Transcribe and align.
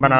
This 0.00 0.12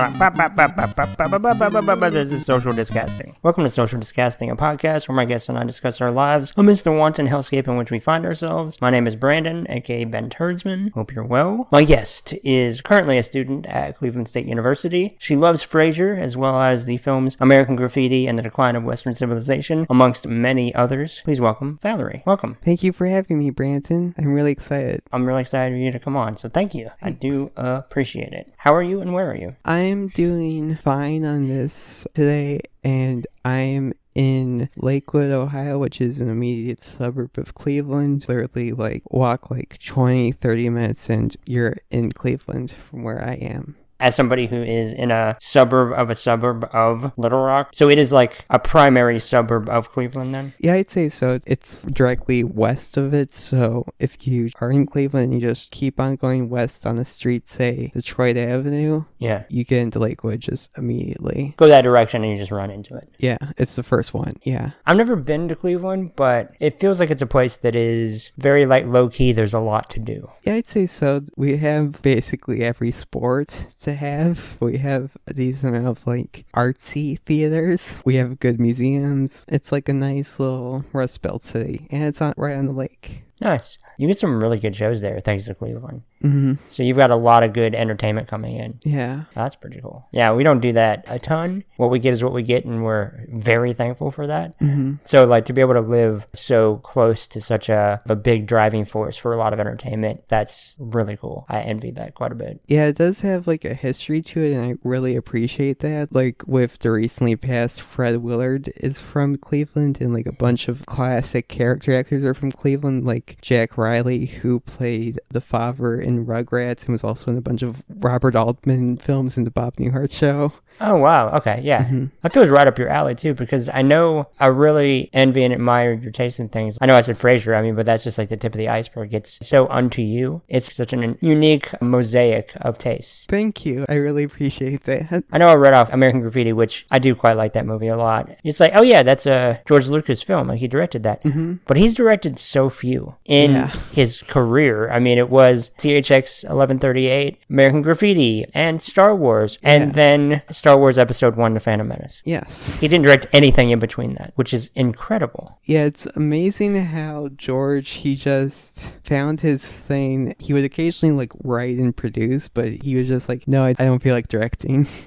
is 2.32 2.44
Social 2.44 2.72
Discasting. 2.72 3.36
Welcome 3.44 3.62
to 3.62 3.70
Social 3.70 4.00
Discasting, 4.00 4.50
a 4.50 4.56
podcast 4.56 5.06
where 5.06 5.14
my 5.14 5.24
guests 5.24 5.48
and 5.48 5.56
I 5.56 5.62
discuss 5.62 6.00
our 6.00 6.10
lives 6.10 6.52
amidst 6.56 6.82
the 6.82 6.90
wanton 6.90 7.28
hellscape 7.28 7.68
in 7.68 7.76
which 7.76 7.92
we 7.92 8.00
find 8.00 8.26
ourselves. 8.26 8.80
My 8.80 8.90
name 8.90 9.06
is 9.06 9.14
Brandon, 9.14 9.66
aka 9.68 10.04
Ben 10.04 10.30
Turdsman. 10.30 10.90
Hope 10.94 11.14
you're 11.14 11.24
well. 11.24 11.68
My 11.70 11.84
guest 11.84 12.34
is 12.42 12.80
currently 12.80 13.18
a 13.18 13.22
student 13.22 13.66
at 13.66 13.96
Cleveland 13.96 14.26
State 14.26 14.46
University. 14.46 15.12
She 15.16 15.36
loves 15.36 15.64
Frasier, 15.64 16.18
as 16.18 16.36
well 16.36 16.60
as 16.60 16.86
the 16.86 16.96
films 16.96 17.36
American 17.38 17.76
Graffiti 17.76 18.26
and 18.26 18.36
The 18.36 18.42
Decline 18.42 18.74
of 18.74 18.82
Western 18.82 19.14
Civilization, 19.14 19.86
amongst 19.88 20.26
many 20.26 20.74
others. 20.74 21.20
Please 21.22 21.40
welcome 21.40 21.78
Valerie. 21.82 22.24
Welcome. 22.26 22.50
Thank 22.64 22.82
you 22.82 22.92
for 22.92 23.06
having 23.06 23.38
me, 23.38 23.50
Brandon. 23.50 24.12
I'm 24.18 24.34
really 24.34 24.50
excited. 24.50 25.02
I'm 25.12 25.24
really 25.24 25.42
excited 25.42 25.72
for 25.72 25.78
you 25.78 25.92
to 25.92 26.00
come 26.00 26.16
on, 26.16 26.36
so 26.36 26.48
thank 26.48 26.74
you. 26.74 26.90
I 27.00 27.12
do 27.12 27.52
appreciate 27.54 28.32
it. 28.32 28.50
How 28.56 28.74
are 28.74 28.82
you 28.82 29.00
and 29.00 29.14
where 29.14 29.30
are 29.30 29.36
you? 29.36 29.54
I'm 29.68 30.08
doing 30.08 30.76
fine 30.76 31.26
on 31.26 31.48
this 31.48 32.06
today, 32.14 32.60
and 32.82 33.26
I'm 33.44 33.92
in 34.14 34.70
Lakewood, 34.76 35.30
Ohio, 35.30 35.78
which 35.78 36.00
is 36.00 36.22
an 36.22 36.30
immediate 36.30 36.82
suburb 36.82 37.36
of 37.36 37.54
Cleveland. 37.54 38.24
Literally, 38.26 38.72
like, 38.72 39.02
walk 39.10 39.50
like 39.50 39.78
20, 39.84 40.32
30 40.32 40.70
minutes, 40.70 41.10
and 41.10 41.36
you're 41.44 41.76
in 41.90 42.12
Cleveland 42.12 42.70
from 42.70 43.02
where 43.02 43.22
I 43.22 43.34
am. 43.34 43.76
As 44.00 44.14
somebody 44.14 44.46
who 44.46 44.62
is 44.62 44.92
in 44.92 45.10
a 45.10 45.36
suburb 45.40 45.92
of 45.92 46.10
a 46.10 46.14
suburb 46.14 46.68
of 46.72 47.12
Little 47.16 47.40
Rock. 47.40 47.70
So 47.74 47.88
it 47.88 47.98
is 47.98 48.12
like 48.12 48.44
a 48.50 48.58
primary 48.58 49.18
suburb 49.18 49.68
of 49.68 49.90
Cleveland 49.90 50.34
then? 50.34 50.52
Yeah, 50.58 50.74
I'd 50.74 50.90
say 50.90 51.08
so. 51.08 51.38
It's 51.46 51.82
directly 51.82 52.44
west 52.44 52.96
of 52.96 53.12
it, 53.14 53.32
so 53.32 53.86
if 53.98 54.26
you 54.26 54.50
are 54.60 54.70
in 54.70 54.86
Cleveland, 54.86 55.34
you 55.34 55.40
just 55.40 55.70
keep 55.70 55.98
on 56.00 56.16
going 56.16 56.48
west 56.48 56.86
on 56.86 56.96
the 56.96 57.04
street, 57.04 57.48
say 57.48 57.90
Detroit 57.94 58.36
Avenue, 58.36 59.04
Yeah. 59.18 59.44
you 59.48 59.64
get 59.64 59.82
into 59.82 59.98
Lakewood 59.98 60.40
just 60.40 60.70
immediately. 60.76 61.54
Go 61.56 61.68
that 61.68 61.82
direction 61.82 62.22
and 62.22 62.32
you 62.32 62.38
just 62.38 62.50
run 62.52 62.70
into 62.70 62.94
it. 62.96 63.08
Yeah, 63.18 63.38
it's 63.56 63.76
the 63.76 63.82
first 63.82 64.14
one. 64.14 64.34
Yeah. 64.42 64.70
I've 64.86 64.96
never 64.96 65.16
been 65.16 65.48
to 65.48 65.54
Cleveland, 65.56 66.12
but 66.16 66.52
it 66.60 66.78
feels 66.80 67.00
like 67.00 67.10
it's 67.10 67.22
a 67.22 67.26
place 67.26 67.56
that 67.58 67.74
is 67.74 68.30
very 68.38 68.66
like 68.66 68.86
low 68.86 69.08
key. 69.08 69.32
There's 69.32 69.54
a 69.54 69.60
lot 69.60 69.90
to 69.90 69.98
do. 70.00 70.28
Yeah, 70.44 70.54
I'd 70.54 70.66
say 70.66 70.86
so. 70.86 71.20
We 71.36 71.56
have 71.58 72.00
basically 72.02 72.62
every 72.62 72.90
sport 72.92 73.66
to 73.88 73.94
have. 73.94 74.56
We 74.60 74.78
have 74.78 75.16
a 75.26 75.34
decent 75.34 75.74
amount 75.74 75.88
of 75.88 76.06
like 76.06 76.44
artsy 76.54 77.18
theaters. 77.20 78.00
We 78.04 78.16
have 78.16 78.38
good 78.38 78.60
museums. 78.60 79.44
It's 79.48 79.72
like 79.72 79.88
a 79.88 79.94
nice 79.94 80.38
little 80.38 80.84
Rust 80.92 81.22
Belt 81.22 81.42
city, 81.42 81.88
and 81.90 82.04
it's 82.04 82.20
on, 82.20 82.34
right 82.36 82.56
on 82.56 82.66
the 82.66 82.72
lake. 82.72 83.22
Nice. 83.40 83.78
You 83.98 84.06
get 84.08 84.18
some 84.18 84.40
really 84.40 84.58
good 84.58 84.74
shows 84.74 85.00
there 85.02 85.20
thanks 85.20 85.44
to 85.46 85.54
Cleveland. 85.54 86.04
hmm 86.22 86.54
So 86.68 86.82
you've 86.82 86.96
got 86.96 87.10
a 87.10 87.16
lot 87.16 87.42
of 87.42 87.52
good 87.52 87.74
entertainment 87.74 88.28
coming 88.28 88.56
in. 88.56 88.78
Yeah. 88.84 89.24
That's 89.34 89.56
pretty 89.56 89.80
cool. 89.80 90.08
Yeah, 90.12 90.32
we 90.32 90.44
don't 90.44 90.60
do 90.60 90.72
that 90.72 91.04
a 91.08 91.18
ton. 91.18 91.64
What 91.76 91.90
we 91.90 91.98
get 91.98 92.14
is 92.14 92.22
what 92.24 92.32
we 92.32 92.42
get, 92.42 92.64
and 92.64 92.84
we're 92.84 93.26
very 93.28 93.72
thankful 93.74 94.10
for 94.10 94.26
that. 94.26 94.54
hmm 94.60 94.94
So, 95.04 95.24
like, 95.26 95.44
to 95.46 95.52
be 95.52 95.60
able 95.60 95.74
to 95.74 95.80
live 95.82 96.26
so 96.34 96.76
close 96.78 97.26
to 97.28 97.40
such 97.40 97.68
a, 97.68 97.98
a 98.08 98.16
big 98.16 98.46
driving 98.46 98.84
force 98.84 99.16
for 99.16 99.32
a 99.32 99.36
lot 99.36 99.52
of 99.52 99.60
entertainment, 99.60 100.22
that's 100.28 100.74
really 100.78 101.16
cool. 101.16 101.44
I 101.48 101.60
envy 101.60 101.90
that 101.92 102.14
quite 102.14 102.32
a 102.32 102.36
bit. 102.36 102.62
Yeah, 102.68 102.86
it 102.86 102.96
does 102.96 103.20
have 103.22 103.46
like 103.46 103.64
a 103.64 103.74
history 103.74 104.22
to 104.22 104.40
it, 104.42 104.52
and 104.54 104.64
I 104.64 104.74
really 104.84 105.16
appreciate 105.16 105.80
that. 105.80 106.14
Like 106.14 106.42
with 106.46 106.78
the 106.78 106.90
recently 106.92 107.34
passed 107.36 107.82
Fred 107.82 108.16
Willard 108.18 108.72
is 108.76 109.00
from 109.00 109.36
Cleveland, 109.36 110.00
and 110.00 110.14
like 110.14 110.26
a 110.28 110.32
bunch 110.32 110.68
of 110.68 110.86
classic 110.86 111.48
character 111.48 111.96
actors 111.96 112.22
are 112.24 112.34
from 112.34 112.52
Cleveland, 112.52 113.04
like 113.04 113.38
Jack 113.42 113.76
Riley, 113.88 114.26
who 114.26 114.60
played 114.60 115.18
the 115.30 115.40
father 115.40 115.98
in 115.98 116.26
Rugrats 116.26 116.82
and 116.82 116.92
was 116.92 117.02
also 117.02 117.30
in 117.30 117.38
a 117.38 117.40
bunch 117.40 117.62
of 117.62 117.82
Robert 117.88 118.36
Altman 118.36 118.98
films 118.98 119.38
and 119.38 119.46
the 119.46 119.50
Bob 119.50 119.76
Newhart 119.76 120.12
Show. 120.12 120.52
Oh, 120.80 120.96
wow. 120.96 121.30
Okay. 121.36 121.60
Yeah. 121.62 121.84
Mhm. 121.84 122.10
That 122.22 122.32
feels 122.32 122.48
right 122.48 122.66
up 122.66 122.78
your 122.78 122.88
alley, 122.88 123.14
too, 123.14 123.34
because 123.34 123.68
I 123.72 123.82
know 123.82 124.28
I 124.38 124.46
really 124.46 125.10
envy 125.12 125.44
and 125.44 125.52
admire 125.52 125.92
your 125.94 126.12
taste 126.12 126.38
in 126.40 126.48
things. 126.48 126.78
I 126.80 126.86
know 126.86 126.94
I 126.96 127.00
said 127.00 127.16
Frasier, 127.16 127.56
I 127.58 127.62
mean, 127.62 127.74
but 127.74 127.86
that's 127.86 128.04
just 128.04 128.18
like 128.18 128.28
the 128.28 128.36
tip 128.36 128.54
of 128.54 128.58
the 128.58 128.68
iceberg. 128.68 129.12
It's 129.14 129.38
so 129.46 129.66
unto 129.68 130.02
you. 130.02 130.38
It's 130.48 130.74
such 130.74 130.92
an 130.92 131.18
unique 131.20 131.70
mosaic 131.82 132.52
of 132.60 132.78
tastes. 132.78 133.26
Thank 133.28 133.66
you. 133.66 133.84
I 133.88 133.94
really 133.94 134.22
appreciate 134.24 134.84
that. 134.84 135.24
I 135.32 135.38
know 135.38 135.48
I 135.48 135.54
read 135.54 135.74
off 135.74 135.92
American 135.92 136.20
Graffiti, 136.20 136.52
which 136.52 136.86
I 136.90 136.98
do 136.98 137.14
quite 137.14 137.36
like 137.36 137.52
that 137.54 137.66
movie 137.66 137.88
a 137.88 137.96
lot. 137.96 138.30
It's 138.44 138.60
like, 138.60 138.72
oh 138.74 138.82
yeah, 138.82 139.02
that's 139.02 139.26
a 139.26 139.58
George 139.66 139.88
Lucas 139.88 140.22
film. 140.22 140.48
Like 140.48 140.58
he 140.60 140.68
directed 140.68 141.02
that. 141.02 141.22
hmm 141.22 141.54
But 141.66 141.76
he's 141.76 141.94
directed 141.94 142.38
so 142.38 142.68
few 142.68 143.16
in 143.24 143.52
Yeah. 143.52 143.66
his 143.92 144.22
career. 144.22 144.90
I 144.90 144.98
mean, 144.98 145.18
it 145.18 145.28
was 145.30 145.70
THX 145.78 146.44
1138, 146.44 147.38
American 147.50 147.82
Graffiti, 147.82 148.44
and 148.54 148.80
Star 148.80 149.14
Wars, 149.14 149.58
and 149.62 149.86
Yeah. 149.86 149.92
then 149.92 150.42
Star 150.50 150.67
Wars 150.76 150.98
Episode 150.98 151.36
1 151.36 151.54
The 151.54 151.60
Phantom 151.60 151.86
Menace. 151.86 152.22
Yes. 152.24 152.78
He 152.80 152.88
didn't 152.88 153.04
direct 153.04 153.26
anything 153.32 153.70
in 153.70 153.78
between 153.78 154.14
that, 154.14 154.32
which 154.36 154.52
is 154.52 154.70
incredible. 154.74 155.58
Yeah, 155.64 155.84
it's 155.84 156.06
amazing 156.16 156.76
how 156.86 157.28
George 157.36 157.90
he 157.90 158.16
just 158.16 158.80
found 159.04 159.40
his 159.40 159.66
thing. 159.66 160.34
He 160.38 160.52
would 160.52 160.64
occasionally 160.64 161.14
like 161.14 161.32
write 161.42 161.78
and 161.78 161.96
produce, 161.96 162.48
but 162.48 162.68
he 162.68 162.96
was 162.96 163.08
just 163.08 163.28
like, 163.28 163.46
no, 163.46 163.64
I, 163.64 163.70
I 163.70 163.84
don't 163.84 164.02
feel 164.02 164.14
like 164.14 164.28
directing. 164.28 164.86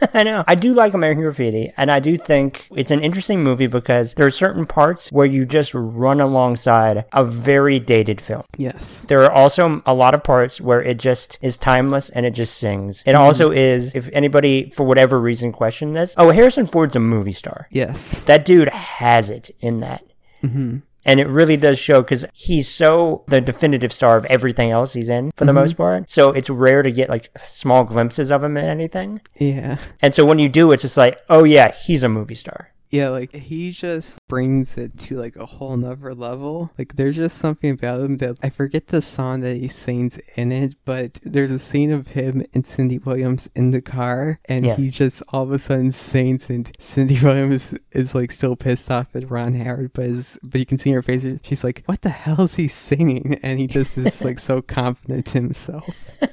I 0.14 0.22
know. 0.22 0.44
I 0.46 0.54
do 0.54 0.72
like 0.72 0.94
American 0.94 1.22
Graffiti, 1.22 1.72
and 1.76 1.90
I 1.90 2.00
do 2.00 2.16
think 2.16 2.68
it's 2.74 2.90
an 2.90 3.00
interesting 3.00 3.42
movie 3.42 3.66
because 3.66 4.14
there 4.14 4.26
are 4.26 4.30
certain 4.30 4.66
parts 4.66 5.10
where 5.10 5.26
you 5.26 5.44
just 5.44 5.74
run 5.74 6.20
alongside 6.20 7.04
a 7.12 7.24
very 7.24 7.78
dated 7.78 8.20
film. 8.20 8.44
yes. 8.56 9.00
There 9.08 9.22
are 9.22 9.32
also 9.32 9.82
a 9.86 9.94
lot 9.94 10.14
of 10.14 10.22
parts 10.22 10.60
where 10.60 10.82
it 10.82 10.98
just 10.98 11.38
is 11.42 11.56
timeless 11.56 12.10
and 12.10 12.24
it 12.24 12.32
just 12.32 12.56
sings. 12.56 13.02
It 13.02 13.12
mm-hmm. 13.12 13.22
also 13.22 13.50
is, 13.50 13.92
if 13.94 14.08
anybody 14.12 14.70
for 14.70 14.84
whatever 14.84 15.09
reason 15.18 15.52
question 15.52 15.92
this, 15.94 16.14
oh, 16.16 16.30
Harrison 16.30 16.66
Ford's 16.66 16.96
a 16.96 17.00
movie 17.00 17.32
star. 17.32 17.66
Yes. 17.70 18.22
That 18.24 18.44
dude 18.44 18.68
has 18.68 19.30
it 19.30 19.50
in 19.60 19.80
that. 19.80 20.04
hmm 20.40 20.78
And 21.04 21.18
it 21.18 21.26
really 21.28 21.56
does 21.56 21.78
show 21.78 22.02
because 22.02 22.24
he's 22.34 22.68
so 22.68 23.24
the 23.28 23.40
definitive 23.40 23.92
star 23.92 24.16
of 24.16 24.26
everything 24.26 24.70
else 24.70 24.92
he's 24.92 25.08
in 25.08 25.32
for 25.34 25.44
the 25.44 25.52
most 25.52 25.76
part. 25.76 26.10
So 26.10 26.30
it's 26.30 26.50
rare 26.50 26.82
to 26.82 26.90
get 26.92 27.08
like 27.08 27.30
small 27.46 27.84
glimpses 27.84 28.30
of 28.30 28.44
him 28.44 28.56
in 28.56 28.66
anything. 28.66 29.20
Yeah. 29.36 29.78
And 30.02 30.14
so 30.14 30.24
when 30.24 30.38
you 30.38 30.48
do, 30.48 30.72
it's 30.72 30.82
just 30.82 30.96
like, 30.96 31.18
oh 31.28 31.44
yeah, 31.44 31.72
he's 31.72 32.02
a 32.02 32.08
movie 32.08 32.34
star. 32.34 32.72
Yeah, 32.90 33.10
like 33.10 33.32
he 33.32 33.70
just 33.70 34.18
brings 34.28 34.76
it 34.76 34.98
to 35.00 35.16
like 35.16 35.36
a 35.36 35.46
whole 35.46 35.76
nother 35.76 36.12
level. 36.14 36.72
Like 36.76 36.96
there's 36.96 37.14
just 37.16 37.38
something 37.38 37.70
about 37.70 38.00
him 38.00 38.16
that 38.18 38.38
I 38.42 38.50
forget 38.50 38.88
the 38.88 39.00
song 39.00 39.40
that 39.40 39.56
he 39.58 39.68
sings 39.68 40.18
in 40.34 40.50
it, 40.50 40.74
but 40.84 41.20
there's 41.22 41.52
a 41.52 41.58
scene 41.60 41.92
of 41.92 42.08
him 42.08 42.44
and 42.52 42.66
Cindy 42.66 42.98
Williams 42.98 43.48
in 43.54 43.70
the 43.70 43.80
car, 43.80 44.40
and 44.48 44.64
Yeah. 44.66 44.74
he 44.74 44.90
just 44.90 45.22
all 45.32 45.44
of 45.44 45.52
a 45.52 45.58
sudden 45.60 45.92
sings, 45.92 46.50
and 46.50 46.70
Cindy 46.80 47.18
Williams 47.22 47.74
is 47.92 48.14
like 48.14 48.32
still 48.32 48.56
pissed 48.56 48.90
off 48.90 49.14
at 49.14 49.30
Ron 49.30 49.54
Howard, 49.54 49.92
but 49.94 50.06
is, 50.06 50.38
but 50.42 50.58
you 50.58 50.66
can 50.66 50.78
see 50.78 50.90
in 50.90 50.96
her 50.96 51.02
face 51.02 51.24
she's 51.44 51.62
like, 51.62 51.84
"What 51.86 52.02
the 52.02 52.10
hell 52.10 52.42
is 52.42 52.56
he 52.56 52.66
singing?" 52.66 53.38
And 53.42 53.58
he 53.60 53.66
just 53.68 53.96
is 53.98 54.20
like 54.24 54.40
so 54.40 54.62
confident 54.62 55.34
in 55.36 55.44
himself. 55.44 55.88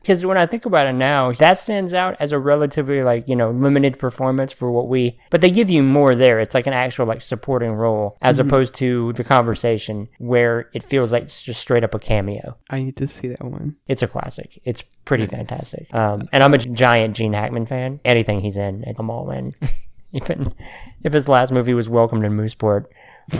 Because 0.00 0.24
when 0.24 0.38
I 0.38 0.46
think 0.46 0.64
about 0.64 0.86
it 0.86 0.94
now, 0.94 1.32
that 1.32 1.58
stands 1.58 1.92
out 1.92 2.16
as 2.18 2.32
a 2.32 2.38
relatively 2.38 3.02
like 3.02 3.28
you 3.28 3.36
know 3.36 3.50
limited 3.50 3.98
performance 3.98 4.52
for 4.54 4.70
what 4.72 4.88
we. 4.88 5.18
But 5.30 5.42
they 5.42 5.50
give 5.50 5.68
you 5.68 5.82
more 5.82 5.97
there. 6.14 6.40
It's 6.40 6.54
like 6.54 6.66
an 6.66 6.72
actual 6.72 7.06
like 7.06 7.22
supporting 7.22 7.72
role 7.72 8.16
as 8.20 8.38
opposed 8.38 8.74
to 8.76 9.12
the 9.14 9.24
conversation 9.24 10.08
where 10.18 10.70
it 10.72 10.82
feels 10.82 11.12
like 11.12 11.24
it's 11.24 11.42
just 11.42 11.60
straight 11.60 11.84
up 11.84 11.94
a 11.94 11.98
cameo. 11.98 12.56
I 12.70 12.82
need 12.82 12.96
to 12.96 13.08
see 13.08 13.28
that 13.28 13.44
one. 13.44 13.76
It's 13.86 14.02
a 14.02 14.08
classic. 14.08 14.60
It's 14.64 14.82
pretty 15.04 15.26
fantastic. 15.26 15.92
Um, 15.94 16.28
and 16.32 16.42
I'm 16.42 16.54
a 16.54 16.58
giant 16.58 17.16
Gene 17.16 17.32
Hackman 17.32 17.66
fan. 17.66 18.00
Anything 18.04 18.40
he's 18.40 18.56
in, 18.56 18.84
I'm 18.98 19.10
all 19.10 19.30
in. 19.30 19.54
Even 20.12 20.54
if 21.02 21.12
his 21.12 21.28
last 21.28 21.52
movie 21.52 21.74
was 21.74 21.88
Welcome 21.88 22.22
to 22.22 22.28
Mooseport, 22.28 22.86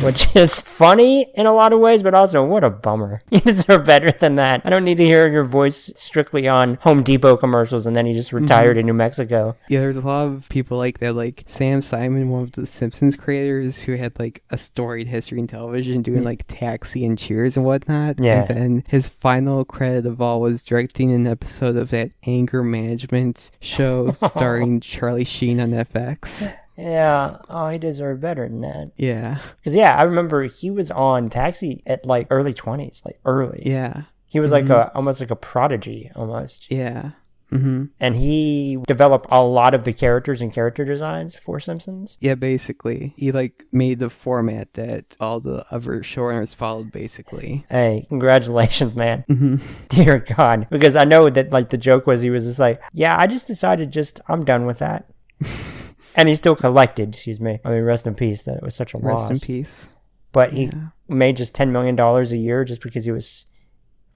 which 0.03 0.34
is 0.37 0.60
funny 0.60 1.31
in 1.34 1.47
a 1.47 1.53
lot 1.53 1.72
of 1.72 1.81
ways, 1.81 2.03
but 2.03 2.15
also 2.15 2.44
what 2.44 2.65
a 2.65 2.71
bummer. 2.71 3.21
You 3.31 3.41
deserve 3.41 3.87
better 3.87 4.10
than 4.10 4.34
that. 4.34 4.62
I 4.65 4.71
don't 4.71 4.84
need 4.84 4.97
to 4.97 5.04
hear 5.04 5.28
your 5.28 5.44
voice 5.44 5.93
strictly 5.94 6.49
on 6.49 6.75
Home 6.82 7.04
Depot 7.04 7.37
commercials 7.37 7.87
and 7.87 7.94
then 7.94 8.05
he 8.05 8.12
just 8.12 8.31
mm-hmm. 8.31 8.38
retired 8.38 8.76
in 8.76 8.87
New 8.87 8.94
Mexico. 8.94 9.56
Yeah, 9.69 9.81
there's 9.81 9.96
a 9.96 10.00
lot 10.00 10.26
of 10.26 10.49
people 10.49 10.76
like 10.76 10.99
that, 10.99 11.14
like 11.14 11.44
Sam 11.46 11.81
Simon, 11.81 12.31
one 12.31 12.43
of 12.43 12.52
the 12.52 12.67
Simpsons 12.67 13.14
creators, 13.14 13.79
who 13.79 13.94
had 13.94 14.19
like 14.19 14.43
a 14.50 14.58
storied 14.58 15.06
history 15.06 15.38
in 15.38 15.46
television, 15.46 16.02
doing 16.02 16.25
like 16.25 16.44
Taxi 16.49 17.05
and 17.05 17.17
Cheers 17.17 17.56
and 17.56 17.64
whatnot. 17.64 18.19
Yeah. 18.19 18.46
And 18.49 18.58
then 18.58 18.84
his 18.88 19.08
final 19.08 19.64
credit 19.64 20.06
of 20.06 20.20
all 20.20 20.41
was 20.41 20.62
directing 20.62 21.12
an 21.12 21.26
episode 21.26 21.76
of 21.76 21.91
that 21.91 22.11
anger 22.26 22.64
management 22.64 23.50
show 23.61 24.12
starring 24.12 24.81
Charlie 24.81 25.25
Sheen 25.25 25.61
on 25.61 25.70
FX. 25.70 26.55
Yeah. 26.79 27.39
Oh, 27.49 27.69
he 27.69 27.79
deserved 27.79 28.21
better 28.21 28.49
than 28.49 28.61
that. 28.63 28.93
Yeah, 28.97 29.39
Because, 29.57 29.75
yeah, 29.77 29.97
I 29.97 30.05
remember 30.05 30.45
he 30.45 30.71
was 30.71 30.91
on 30.91 31.29
Taxi 31.29 31.83
at 31.87 32.07
like 32.07 32.29
early 32.31 32.55
20s, 32.55 33.05
like 33.05 33.19
early. 33.25 33.63
yeah, 33.67 34.03
He 34.27 34.39
was 34.41 34.53
like 34.53 34.69
a 34.69 34.91
almost 34.95 35.21
like 35.21 35.31
a 35.33 35.37
prodigy 35.37 36.11
almost. 36.15 36.71
yeah. 36.71 37.11
Mm-hmm. 37.51 37.85
and 37.99 38.15
he 38.15 38.77
developed 38.87 39.25
a 39.31 39.43
lot 39.43 39.73
of 39.73 39.85
the 39.85 39.93
characters 39.95 40.43
and 40.43 40.53
character 40.53 40.85
designs 40.85 41.35
for 41.35 41.59
Simpsons. 41.59 42.19
Yeah, 42.21 42.35
basically, 42.35 43.15
he 43.17 43.33
like 43.33 43.65
made 43.73 44.01
the 44.01 44.11
format 44.11 44.75
that 44.75 45.17
all 45.19 45.41
the 45.41 45.65
other 45.71 46.01
showrunners 46.01 46.55
followed. 46.55 46.93
Basically. 46.93 47.65
Hey, 47.71 48.05
congratulations, 48.11 48.95
man. 48.95 49.25
Mm-hmm. 49.31 49.57
Dear 49.89 50.19
God. 50.37 50.67
Because 50.69 50.95
I 50.95 51.05
know 51.05 51.31
that 51.31 51.51
like 51.51 51.71
the 51.71 51.79
joke 51.79 52.07
was 52.07 52.21
he 52.21 52.29
was 52.29 52.45
just 52.45 52.59
like, 52.59 52.83
yeah, 52.93 53.19
I 53.19 53.27
just 53.27 53.47
decided 53.47 53.93
just 53.93 54.21
I'm 54.29 54.45
done 54.45 54.67
with 54.67 54.81
that. 54.81 55.07
and 56.19 56.29
he 56.29 56.35
still 56.35 56.55
collected, 56.56 57.11
excuse 57.15 57.41
me. 57.41 57.61
I 57.65 57.70
mean, 57.70 57.82
rest 57.85 58.06
in 58.06 58.15
peace. 58.15 58.43
That 58.43 58.62
was 58.62 58.75
such 58.75 58.93
a 58.93 58.99
Rest 58.99 59.17
loss. 59.17 59.31
in 59.31 59.41
peace. 59.41 59.94
But 60.32 60.53
he 60.53 60.65
Yeah. 60.65 60.88
made 61.09 61.37
just 61.38 61.55
$10 61.55 61.70
million 61.70 61.99
a 61.99 62.23
year 62.37 62.65
just 62.65 62.82
because 62.82 63.05
he 63.06 63.11
was 63.12 63.47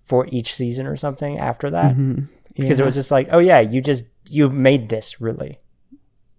for 0.05 0.27
each 0.31 0.55
season 0.55 0.87
or 0.87 0.97
something 0.97 1.39
after 1.39 1.71
that. 1.71 1.97
Mhm. 1.97 2.29
Because 2.57 2.79
it 2.79 2.85
was 2.85 2.95
just 2.97 3.11
like, 3.11 3.29
oh 3.31 3.39
yeah, 3.39 3.61
you 3.61 3.81
just, 3.81 4.05
you 4.29 4.51
made 4.51 4.91
this 4.91 5.21
really. 5.23 5.57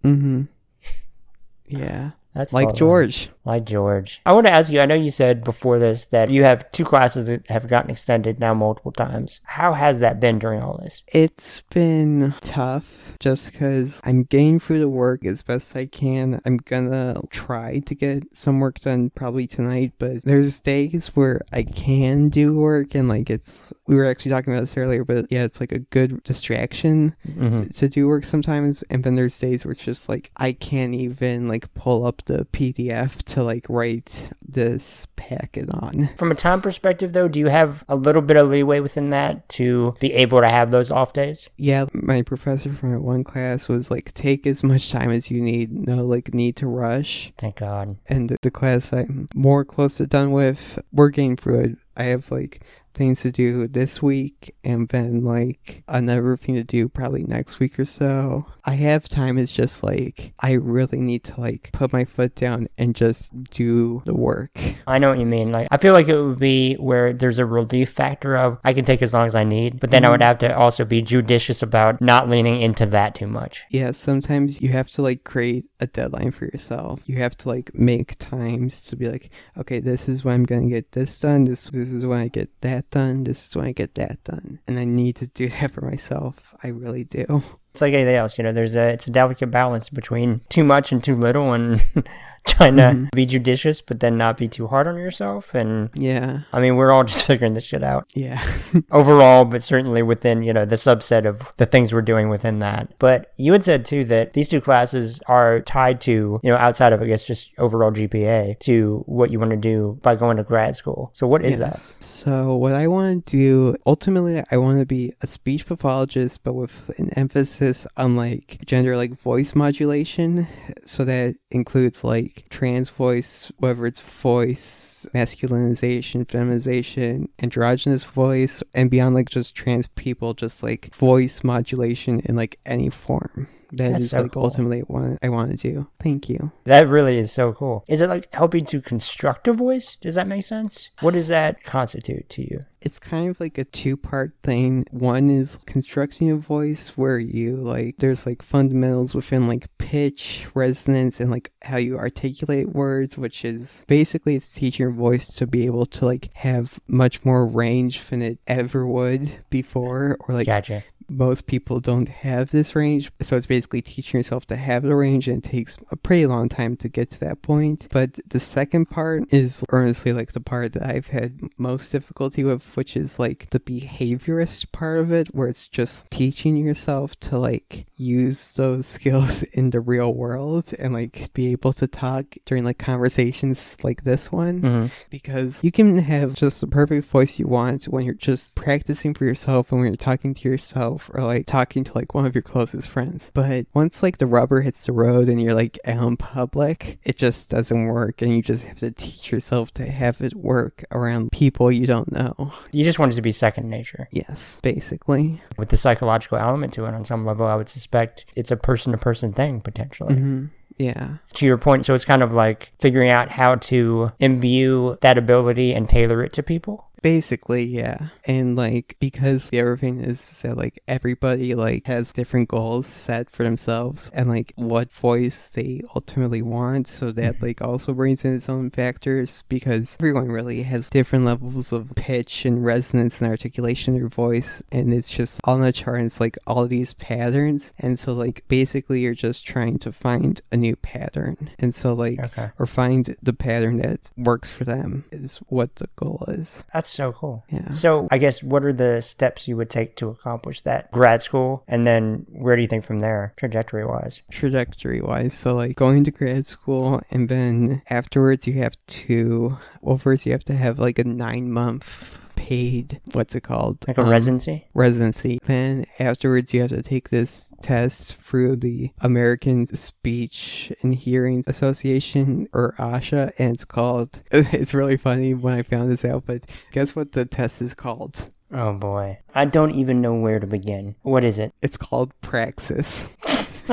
Mm-hmm. 0.04 0.44
Yeah. 1.65 2.12
That's 2.36 2.54
Like 2.54 2.74
George. 2.75 3.30
Like 3.45 3.66
George. 3.66 4.22
I 4.25 4.31
want 4.34 4.48
to 4.48 4.54
ask 4.54 4.72
you, 4.72 4.80
I 4.80 4.86
know 4.86 4.95
you 4.95 5.12
said 5.12 5.44
before 5.44 5.78
this 5.78 6.06
that 6.06 6.31
you 6.31 6.44
have 6.44 6.72
two 6.72 6.86
classes 6.86 7.28
that 7.28 7.48
have 7.48 7.68
gotten 7.68 7.92
extended 7.92 8.40
now 8.40 8.54
multiple 8.54 8.92
times. 8.92 9.42
How 9.44 9.74
has 9.74 10.00
that 10.00 10.19
been 10.22 10.40
during 10.40 10.62
all 10.62 10.78
this? 10.78 11.04
It's 11.07 11.62
been 11.69 12.34
tough 12.42 13.13
just 13.19 13.51
because 13.51 14.01
I'm 14.06 14.24
getting 14.24 14.60
through 14.60 14.80
the 14.80 14.90
work 14.90 15.25
as 15.25 15.44
best 15.44 15.75
I 15.75 15.88
can. 15.88 16.42
I'm 16.45 16.57
gonna 16.57 17.22
try 17.31 17.80
to 17.80 17.95
get 17.95 18.24
some 18.36 18.60
work 18.60 18.80
done 18.80 19.10
probably 19.10 19.46
tonight, 19.46 19.94
but 20.00 20.24
there's 20.24 20.62
days 20.62 21.07
where 21.10 21.42
I 21.51 21.63
can 21.63 22.30
do 22.30 22.56
work 22.56 22.96
and 22.96 23.10
like 23.10 23.30
it's, 23.30 23.74
we 23.88 23.96
were 23.96 24.06
actually 24.06 24.31
talking 24.31 24.54
about 24.54 24.62
this 24.62 24.78
earlier, 24.78 25.04
but 25.04 25.25
yeah, 25.30 25.44
it's 25.44 25.60
like 25.60 25.74
a 25.74 25.80
good 25.80 26.24
distraction 26.24 27.16
hmm 27.25 27.54
to, 27.54 27.69
to 27.69 27.89
do 27.89 28.07
work 28.07 28.24
sometimes. 28.24 28.84
And 28.89 29.04
then 29.04 29.16
there's 29.16 29.38
days 29.38 29.66
where 29.66 29.74
it's 29.74 29.84
just 29.84 30.07
like 30.07 30.31
I 30.38 30.54
can't 30.54 30.94
even 30.94 31.48
like 31.48 31.74
pull 31.74 32.06
up 32.06 32.24
the 32.25 32.46
PDF 32.54 33.22
to 33.33 33.44
like 33.44 33.65
write 33.69 34.30
this 34.41 35.07
packet 35.15 35.69
on. 35.74 36.09
From 36.18 36.31
a 36.31 36.35
time 36.35 36.62
perspective, 36.62 37.13
though, 37.13 37.27
do 37.27 37.39
you 37.39 37.47
have 37.47 37.83
a 37.89 37.95
little 37.95 38.21
bit 38.21 38.38
of 38.38 38.50
leeway 38.50 38.80
within 38.80 39.09
that 39.09 39.47
to 39.50 39.91
be 40.00 40.13
able 40.13 40.39
to 40.41 40.50
have 40.50 40.71
those 40.71 40.91
off 40.91 41.13
days? 41.13 41.50
Yeah, 41.57 41.85
my 41.94 42.21
professor 42.21 42.74
from 42.74 42.91
my 42.91 42.97
one 42.97 43.24
class 43.24 43.68
was 43.68 43.89
like, 43.91 44.13
take 44.13 44.45
as 44.47 44.63
much 44.63 44.91
time 44.91 45.09
as 45.09 45.30
you 45.31 45.41
need, 45.41 45.71
no 45.71 46.06
like 46.06 46.33
need 46.33 46.56
to 46.57 46.68
rush. 46.68 47.33
Thank 47.38 47.57
God. 47.57 47.97
And 48.07 48.30
the, 48.30 48.38
the 48.41 48.51
class 48.51 48.94
I'm 48.94 49.27
more 49.33 49.65
close 49.65 49.97
to 49.97 50.07
done 50.07 50.31
with, 50.31 50.79
we're 50.91 51.09
getting 51.09 51.36
through 51.36 51.59
it. 51.62 51.77
I 51.95 52.06
have 52.06 52.31
like 52.31 52.62
things 52.94 53.22
to 53.22 53.31
do 53.31 53.68
this 53.68 54.01
week 54.01 54.56
and 54.63 54.88
then 54.90 55.24
like 55.24 55.84
another 55.88 56.38
thing 56.38 56.56
to 56.56 56.63
do 56.63 56.88
probably 56.88 57.24
next 57.24 57.60
week 57.60 57.80
or 57.80 57.86
so. 57.86 58.45
I 58.66 58.75
have 58.75 59.10
time, 59.10 59.38
it's 59.38 59.54
just 59.54 59.84
like 59.84 60.34
I 60.40 60.54
really 60.54 61.00
need 61.00 61.25
to 61.25 61.42
like 61.42 61.69
put 61.74 61.92
my 61.92 62.06
foot 62.06 62.36
down 62.36 62.68
and 62.78 62.95
just 62.95 63.31
do 63.45 64.01
the 64.06 64.13
work. 64.13 64.57
I 64.88 65.00
know 65.00 65.10
what 65.10 65.19
you 65.19 65.25
mean. 65.25 65.51
Like, 65.51 65.68
I 65.72 65.78
feel 65.78 65.94
like 65.94 66.07
it 66.07 66.22
would 66.22 66.40
be 66.40 66.75
where 66.75 67.13
there's 67.13 67.40
a 67.40 67.45
relief 67.45 67.92
factor 67.92 68.36
of 68.36 68.60
I 68.63 68.74
can 68.74 68.86
take 68.86 69.01
as 69.01 69.13
long 69.13 69.28
as 69.28 69.36
I 69.36 69.44
need, 69.44 69.80
but 69.80 69.92
then 69.92 70.06
I 70.06 70.10
would 70.10 70.22
mm-hmm. 70.22 70.28
have 70.28 70.39
to 70.39 70.57
also 70.57 70.86
be 70.86 71.01
judicious 71.01 71.62
about 71.62 72.01
not 72.01 72.30
leaning 72.30 72.62
into 72.62 72.86
that 72.88 73.16
too 73.16 73.28
much. 73.28 73.63
Yeah, 73.69 73.92
sometimes 73.92 74.62
you 74.62 74.69
have 74.69 74.89
to 74.92 75.01
like 75.01 75.24
create 75.24 75.66
a 75.80 75.88
deadline 75.88 76.31
for 76.31 76.46
yourself. 76.46 77.01
You 77.06 77.18
have 77.18 77.38
to 77.38 77.50
like 77.50 77.74
make 77.74 78.18
times 78.19 78.81
to 78.84 78.96
be 78.96 79.10
like, 79.10 79.30
okay, 79.57 79.80
this 79.80 80.07
is 80.07 80.24
when 80.24 80.36
I'm 80.36 80.44
gonna 80.46 80.69
get 80.69 80.92
this 80.94 81.19
done. 81.19 81.46
This 81.46 81.66
this 81.66 81.89
is 81.89 82.06
when 82.06 82.19
I 82.19 82.28
get 82.28 82.50
that 82.62 82.82
done. 82.89 83.24
This 83.24 83.47
is 83.47 83.56
when 83.56 83.65
I 83.65 83.71
get 83.71 83.95
that 83.95 84.24
done. 84.24 84.59
And 84.68 84.80
I 84.80 84.85
need 84.85 85.15
to 85.18 85.27
do 85.27 85.50
that 85.50 85.71
for 85.74 85.81
myself. 85.81 86.53
I 86.63 86.69
really 86.69 87.03
do. 87.03 87.44
It's 87.71 87.81
like 87.81 87.94
anything 87.94 88.15
else, 88.15 88.38
you 88.38 88.44
know. 88.44 88.51
There's 88.51 88.75
a 88.75 88.89
it's 88.89 89.07
a 89.07 89.12
delicate 89.12 89.50
balance 89.51 89.89
between 89.89 90.41
too 90.50 90.63
much 90.63 90.91
and 90.91 91.03
too 91.03 91.15
little, 91.15 91.53
and 91.53 91.85
trying 92.48 92.75
to 92.75 92.81
Mhm. 92.84 93.10
be 93.16 93.25
judicious, 93.25 93.81
but 93.81 94.00
then 94.00 94.18
not 94.18 94.38
be 94.38 94.48
too 94.48 94.68
hard 94.68 94.88
on 94.88 94.98
yourself. 94.98 95.56
And 95.56 95.90
Yeah. 95.94 96.42
I 96.51 96.60
mean, 96.60 96.75
we're 96.75 96.92
all 96.92 97.04
just 97.13 97.25
figuring 97.25 97.54
this 97.54 97.63
shit 97.63 97.84
out. 97.84 98.06
Yeah. 98.13 98.42
overall, 98.92 99.45
but 99.45 99.63
certainly 99.63 100.01
within, 100.04 100.44
you 100.44 100.54
know, 100.54 100.66
the 100.66 100.75
subset 100.75 101.25
of 101.25 101.42
the 101.57 101.66
things 101.66 101.94
we're 101.94 102.01
doing 102.01 102.30
within 102.30 102.60
that. 102.60 102.90
But 103.00 103.28
you 103.38 103.54
had 103.54 103.63
said 103.63 103.86
too 103.86 104.04
that 104.06 104.34
these 104.34 104.50
two 104.50 104.62
classes 104.62 105.22
are 105.28 105.62
tied 105.62 106.01
to, 106.01 106.12
you 106.44 106.50
know, 106.51 106.57
outside 106.57 106.94
of, 106.94 107.01
I 107.01 107.06
guess, 107.07 107.24
just 107.24 107.51
overall 107.57 107.92
GPA 107.92 108.60
to 108.62 109.04
what 109.06 109.31
you 109.31 109.39
want 109.39 109.51
to 109.51 109.57
do 109.57 109.98
by 110.01 110.16
going 110.16 110.38
to 110.38 110.44
grad 110.44 110.75
school. 110.75 111.12
So 111.13 111.28
what 111.28 111.44
is 111.46 111.60
that? 111.60 111.78
So 111.78 112.56
what 112.56 112.74
I 112.74 112.88
want 112.88 113.25
to 113.28 113.38
do 113.38 113.75
ultimately 113.86 114.44
I 114.51 114.57
want 114.57 114.80
to 114.80 114.86
be 114.86 115.13
a 115.22 115.28
speech 115.28 115.66
pathologist 115.66 116.44
but 116.44 116.54
with 116.54 116.92
an 116.98 117.10
emphasis 117.16 117.86
on 117.98 118.16
like 118.16 118.60
gender 118.66 118.96
like 118.98 119.19
voice 119.22 119.56
modulation 119.56 120.48
so 120.86 121.04
that 121.06 121.36
includes 121.51 122.04
like 122.04 122.32
trans 122.50 122.89
voice 122.89 123.51
whether 123.57 123.85
it's 123.85 124.01
voice 124.01 125.06
masculinization 125.13 126.30
feminization 126.30 127.27
androgynous 127.39 128.03
voice 128.03 128.63
and 128.74 128.89
beyond 128.89 129.15
like 129.15 129.30
just 129.30 129.56
trans 129.56 129.88
people 129.88 130.33
just 130.33 130.63
like 130.63 130.94
voice 130.95 131.44
modulation 131.44 132.19
in 132.21 132.35
like 132.35 132.59
any 132.65 132.89
form 132.89 133.47
That 133.78 133.94
That's 133.94 134.04
is 134.04 134.10
so 134.12 134.22
like 134.24 134.31
cool. 134.34 134.44
ultimately 134.44 134.81
what 134.81 135.18
I 135.24 135.30
want 135.30 135.52
to 135.52 135.58
do. 135.58 135.88
Thank 136.00 136.30
you. 136.30 136.52
That 136.66 136.88
really 136.88 137.18
is 137.18 137.31
so 137.31 137.54
cool. 137.54 137.84
Is 137.90 138.02
it 138.02 138.10
like 138.10 138.34
helping 138.34 138.66
to 138.66 138.81
construct 138.81 139.48
a 139.48 139.54
voice? 139.54 139.96
Does 139.96 140.16
that 140.16 140.28
make 140.28 140.44
sense? 140.44 140.92
What 141.02 141.16
does 141.16 141.28
that 141.30 141.64
constitute 141.64 142.30
to 142.30 142.42
you? 142.44 142.60
It's 142.81 143.00
kind 143.00 143.30
of 143.30 143.40
like 143.40 143.58
a 143.58 143.64
two 143.64 143.96
part 143.96 144.34
thing. 144.44 144.86
One 144.92 145.30
is 145.30 145.58
constructing 145.66 146.30
a 146.30 146.36
voice 146.36 146.90
where 146.90 147.18
you 147.18 147.56
like, 147.56 147.96
there's 147.98 148.25
like 148.25 148.42
fundamentals 148.44 149.16
within 149.16 149.48
like 149.48 149.70
pitch, 149.78 150.46
resonance, 150.54 151.20
and 151.20 151.31
like 151.31 151.52
how 151.62 151.78
you 151.78 151.98
articulate 151.98 152.70
words, 152.70 153.18
which 153.18 153.46
is 153.46 153.86
basically 153.88 154.36
it's 154.36 154.54
teaching 154.54 154.84
your 154.84 154.92
voice 154.92 155.28
to 155.36 155.48
be 155.48 155.66
able 155.66 155.86
to 155.88 156.06
like 156.06 156.30
have 156.34 156.80
much 156.88 157.24
more 157.24 157.48
range 157.48 158.08
than 158.10 158.22
it 158.22 158.38
ever 158.48 158.86
would 158.86 159.31
before, 159.50 160.18
or 160.28 160.36
like 160.36 160.46
Gotcha. 160.46 160.84
Most 161.09 161.47
people 161.47 161.79
don't 161.79 162.09
have 162.09 162.51
this 162.51 162.75
range. 162.75 163.11
So 163.21 163.38
it's 163.38 163.47
basically 163.47 163.81
teaching 163.81 164.19
yourself 164.19 164.45
to 164.47 164.55
have 164.55 164.83
the 164.83 164.95
range 164.95 165.27
and 165.27 165.44
it 165.44 165.50
takes 165.50 165.77
a 165.91 165.95
pretty 165.95 166.25
long 166.25 166.50
time 166.50 166.75
to 166.77 166.89
get 166.89 167.09
to 167.11 167.19
that 167.21 167.41
point. 167.41 167.88
But 167.91 168.19
the 168.27 168.39
second 168.39 168.89
part 168.89 169.23
is 169.33 169.63
honestly 169.71 170.13
like 170.13 170.33
the 170.33 170.39
part 170.39 170.73
that 170.73 170.83
I've 170.83 171.07
had 171.07 171.39
most 171.57 171.91
difficulty 171.91 172.44
with, 172.44 172.75
which 172.75 172.95
is 172.95 173.19
like 173.19 173.50
the 173.51 173.59
behaviorist 173.59 174.71
part 174.71 175.00
of 175.00 175.11
it, 175.11 175.33
where 175.33 175.47
it's 175.47 175.67
just 175.67 176.09
teaching 176.11 176.55
yourself 176.57 177.19
to 177.21 177.38
like 177.38 177.85
use 177.95 178.53
those 178.53 178.85
skills 178.97 179.44
in 179.44 179.69
the 179.69 179.79
real 179.79 180.13
world 180.13 180.73
and 180.79 180.94
like 180.94 181.33
be 181.33 181.51
able 181.51 181.73
to 181.73 181.88
talk 181.88 182.25
during 182.45 182.63
like 182.63 182.77
conversations 182.77 183.77
like 183.83 184.03
this 184.03 184.31
one 184.31 184.61
hmm 184.61 184.85
because 185.09 185.63
you 185.63 185.71
can 185.71 185.97
have 186.00 186.33
just 186.33 186.61
the 186.61 186.67
perfect 186.67 187.07
voice 187.07 187.39
you 187.39 187.47
want 187.47 187.85
when 187.85 188.05
you're 188.05 188.13
just 188.13 188.55
practicing 188.55 189.13
for 189.13 189.25
yourself 189.25 189.71
and 189.71 189.79
when 189.79 189.89
you're 189.89 189.97
talking 189.97 190.33
to 190.33 190.50
yourself 190.50 191.02
or 191.13 191.21
like 191.23 191.45
talking 191.45 191.83
to 191.83 191.94
like 191.94 192.13
one 192.13 192.25
of 192.25 192.35
your 192.35 192.41
closest 192.41 192.89
friends. 192.89 193.31
But 193.33 193.65
once 193.74 194.03
like 194.03 194.17
the 194.17 194.27
rubber 194.27 194.62
hits 194.62 194.86
the 194.86 194.93
road 194.93 195.29
and 195.29 195.41
you're 195.41 195.53
like 195.53 195.79
out 195.86 196.07
in 196.07 196.17
public, 196.17 197.00
it 197.03 197.17
just 197.17 197.50
doesn't 197.50 197.86
work 197.86 198.22
and 198.22 198.33
you 198.33 198.41
just 198.41 198.63
have 198.63 198.79
to 198.79 198.91
teach 198.91 199.31
yourself 199.31 199.74
to 199.75 199.86
have 199.89 200.22
it 200.22 200.36
work 200.36 200.83
around 200.91 201.31
people 201.31 201.72
you 201.72 201.86
don't 201.88 202.12
know. 202.12 202.51
You 202.72 202.83
just 202.83 203.00
want 203.00 203.12
it 203.13 203.15
to 203.15 203.22
be 203.22 203.31
second 203.31 203.69
nature. 203.69 204.07
Yes, 204.12 204.60
basically. 204.62 205.41
With 205.57 205.69
the 205.69 205.77
psychological 205.77 206.38
element 206.38 206.74
to 206.74 206.86
it 206.86 206.93
on 206.93 207.05
some 207.05 207.25
level, 207.25 207.45
I 207.45 207.55
would 207.55 207.69
suspect 207.69 208.25
it's 208.36 208.51
a 208.51 208.57
person 208.57 208.91
to 208.91 208.98
person 208.98 209.31
thing 209.33 209.62
potentially. 209.62 210.15
hmm 210.15 210.45
Yeah. 210.77 211.17
To 211.36 211.45
your 211.45 211.57
point, 211.57 211.86
so 211.86 211.93
it's 211.93 212.05
kind 212.05 212.24
of 212.24 212.33
like 212.33 212.72
figuring 212.79 213.10
out 213.10 213.29
how 213.29 213.55
to 213.55 214.12
imbue 214.19 214.98
that 215.01 215.17
ability 215.17 215.74
and 215.74 215.88
tailor 215.88 216.24
it 216.24 216.33
to 216.33 216.43
people. 216.43 216.89
Basically, 217.03 217.65
yeah. 217.65 218.07
And 218.25 218.55
like 218.55 218.95
because 219.01 219.50
the 219.50 219.60
other 219.60 219.75
thing 219.75 220.00
is 220.00 220.31
that 220.41 220.57
like 220.57 220.81
everybody 220.88 221.53
like 221.53 221.86
has 221.86 222.13
different 222.13 222.48
goals 222.48 222.88
set 222.88 223.29
for 223.29 223.43
themselves 223.43 224.10
and 224.13 224.29
like 224.29 224.53
what 224.55 224.89
voice 224.89 225.50
they 225.50 225.81
ultimately 225.95 226.41
want. 226.41 226.88
So 226.88 227.12
that 227.12 227.36
mm-hmm. 227.36 227.45
like 227.45 227.62
also 227.62 227.93
brings 227.93 228.24
in 228.24 228.33
its 228.33 228.48
own 228.48 228.72
factors 228.72 229.43
because 229.50 229.98
everyone 230.00 230.29
really 230.29 230.63
has 230.63 230.89
different 230.89 231.25
levels 231.25 231.74
of 231.74 231.91
pitch 231.98 232.45
and 232.45 232.65
resonance 232.65 233.22
and 233.22 233.29
articulation 233.29 233.95
in 233.95 234.00
their 234.00 234.10
voice 234.10 234.63
and 234.72 234.93
it's 234.93 235.12
just 235.12 235.41
on 235.43 235.60
the 235.60 235.74
chart 235.74 236.00
it's 236.01 236.22
like 236.22 236.38
all 236.48 236.65
these 236.67 236.93
patterns. 236.93 237.74
And 237.79 238.00
so 238.00 238.13
like 238.13 238.45
basically 238.48 239.01
you're 239.01 239.13
just 239.13 239.45
trying 239.45 239.77
to 239.79 239.91
find 239.91 240.41
a 240.53 240.57
new 240.57 240.77
pattern. 240.77 241.50
And 241.60 241.75
so 241.75 241.93
like 241.93 242.19
Okay. 242.24 242.51
or 242.57 242.65
find 242.65 243.17
the 243.22 243.33
pattern 243.33 243.79
that 243.79 244.00
works 244.15 244.51
for 244.51 244.63
them 244.63 245.03
is 245.12 245.38
what 245.50 245.75
the 245.75 245.89
goal 245.98 246.24
is. 246.29 246.65
That's 246.74 246.92
so 246.93 247.12
cool. 247.12 247.43
Yeah. 247.50 247.71
So, 247.71 248.07
I 248.12 248.17
guess 248.17 248.43
what 248.43 248.63
are 248.63 248.73
the 248.73 249.01
steps 249.01 249.47
you 249.47 249.57
would 249.57 249.69
take 249.69 249.95
to 249.97 250.09
accomplish 250.09 250.62
that 250.62 250.91
grad 250.91 251.21
school? 251.21 251.63
And 251.67 251.85
then 251.88 252.25
where 252.31 252.55
do 252.55 252.62
you 252.62 252.67
think 252.67 252.83
from 252.83 253.00
there, 253.00 253.33
trajectory 253.38 253.85
wise? 253.85 254.21
trajectory 254.31 255.01
wise. 255.01 255.33
So 255.33 255.55
like 255.55 255.75
going 255.75 256.03
to 256.03 256.12
grad 256.12 256.45
school 256.45 257.01
and 257.09 257.29
then 257.29 257.81
afterwards 257.89 258.47
you 258.47 258.53
have 258.53 258.75
to 258.88 259.57
well 259.81 259.97
first 259.97 260.25
you 260.25 260.31
have 260.31 260.43
to 260.45 260.55
have 260.55 260.79
like 260.79 261.00
a 261.00 261.03
nine 261.03 261.51
month 261.51 262.23
paid, 262.36 263.00
what's 263.13 263.36
it 263.36 263.42
called? 263.42 263.78
Like 263.88 263.98
a 263.98 264.02
Um, 264.02 264.10
residency? 264.10 264.66
residency. 264.74 265.40
Then 265.46 265.86
afterwards, 266.00 266.54
you 266.54 266.62
have 266.62 266.70
to 266.72 266.82
take 266.82 267.10
this 267.10 267.52
test 267.62 268.16
through 268.18 268.58
the 268.58 268.92
American 269.02 269.66
Speech 269.68 270.72
and 270.82 270.94
Hearing 270.96 271.44
Association 271.48 272.48
or 272.54 272.74
ASHA, 272.78 273.32
and 273.40 273.54
it's 273.54 273.66
called. 273.66 274.20
It's 274.32 274.74
really 274.74 274.98
funny 274.98 275.34
when 275.34 275.54
I 275.54 275.62
found 275.63 275.92
this 275.92 276.06
out, 276.06 276.25
but 276.25 276.44
guess 276.72 276.96
what 276.96 277.13
the 277.13 277.25
test 277.25 277.62
is 277.62 277.74
called? 277.74 278.30
Oh 278.52 278.74
boy. 278.74 279.20
I 279.34 279.46
don't 279.46 279.72
even 279.72 280.02
know 280.02 280.13
where 280.13 280.40
to 280.40 280.46
begin. 280.46 280.96
What 281.02 281.24
is 281.24 281.40
it? 281.40 281.54
It's 281.62 281.78
called 281.78 282.12
Praxis. 282.22 283.08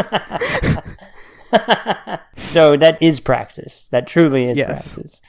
so 2.36 2.76
that 2.76 2.98
is 3.00 3.20
praxis. 3.20 3.86
That 3.90 4.06
truly 4.06 4.48
is 4.48 4.56
Yes. 4.56 4.94
praxis. 4.94 5.20